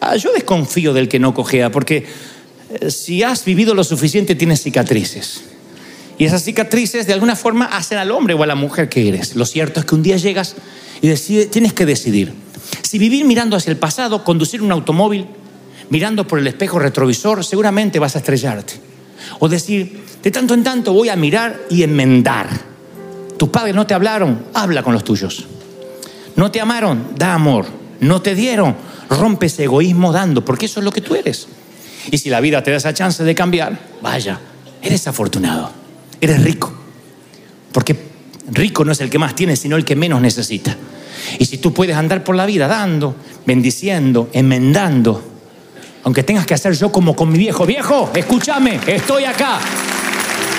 [0.00, 2.06] Ah, yo desconfío del que no cojea, porque
[2.88, 5.42] si has vivido lo suficiente, tienes cicatrices.
[6.18, 9.36] Y esas cicatrices de alguna forma hacen al hombre o a la mujer que eres.
[9.36, 10.56] Lo cierto es que un día llegas
[11.00, 11.14] y
[11.46, 12.34] tienes que decidir.
[12.82, 15.26] Si vivir mirando hacia el pasado, conducir un automóvil,
[15.90, 18.74] mirando por el espejo retrovisor, seguramente vas a estrellarte.
[19.38, 22.48] O decir, de tanto en tanto voy a mirar y enmendar.
[23.38, 25.46] Tus padres no te hablaron, habla con los tuyos.
[26.34, 27.66] No te amaron, da amor.
[28.00, 28.76] No te dieron,
[29.08, 31.48] rompe ese egoísmo dando, porque eso es lo que tú eres.
[32.10, 34.40] Y si la vida te da esa chance de cambiar, vaya,
[34.82, 35.70] eres afortunado,
[36.20, 36.72] eres rico.
[37.72, 37.96] Porque
[38.50, 40.76] rico no es el que más tiene, sino el que menos necesita.
[41.38, 45.22] Y si tú puedes andar por la vida dando, bendiciendo, enmendando,
[46.04, 49.58] aunque tengas que hacer yo como con mi viejo, viejo, escúchame, estoy acá.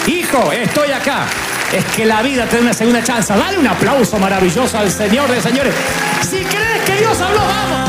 [0.07, 1.25] Hijo, estoy acá.
[1.73, 3.33] Es que la vida te da una segunda chance.
[3.33, 5.73] Dale un aplauso maravilloso al Señor de señores.
[6.21, 7.88] Si crees que Dios habló, vamos.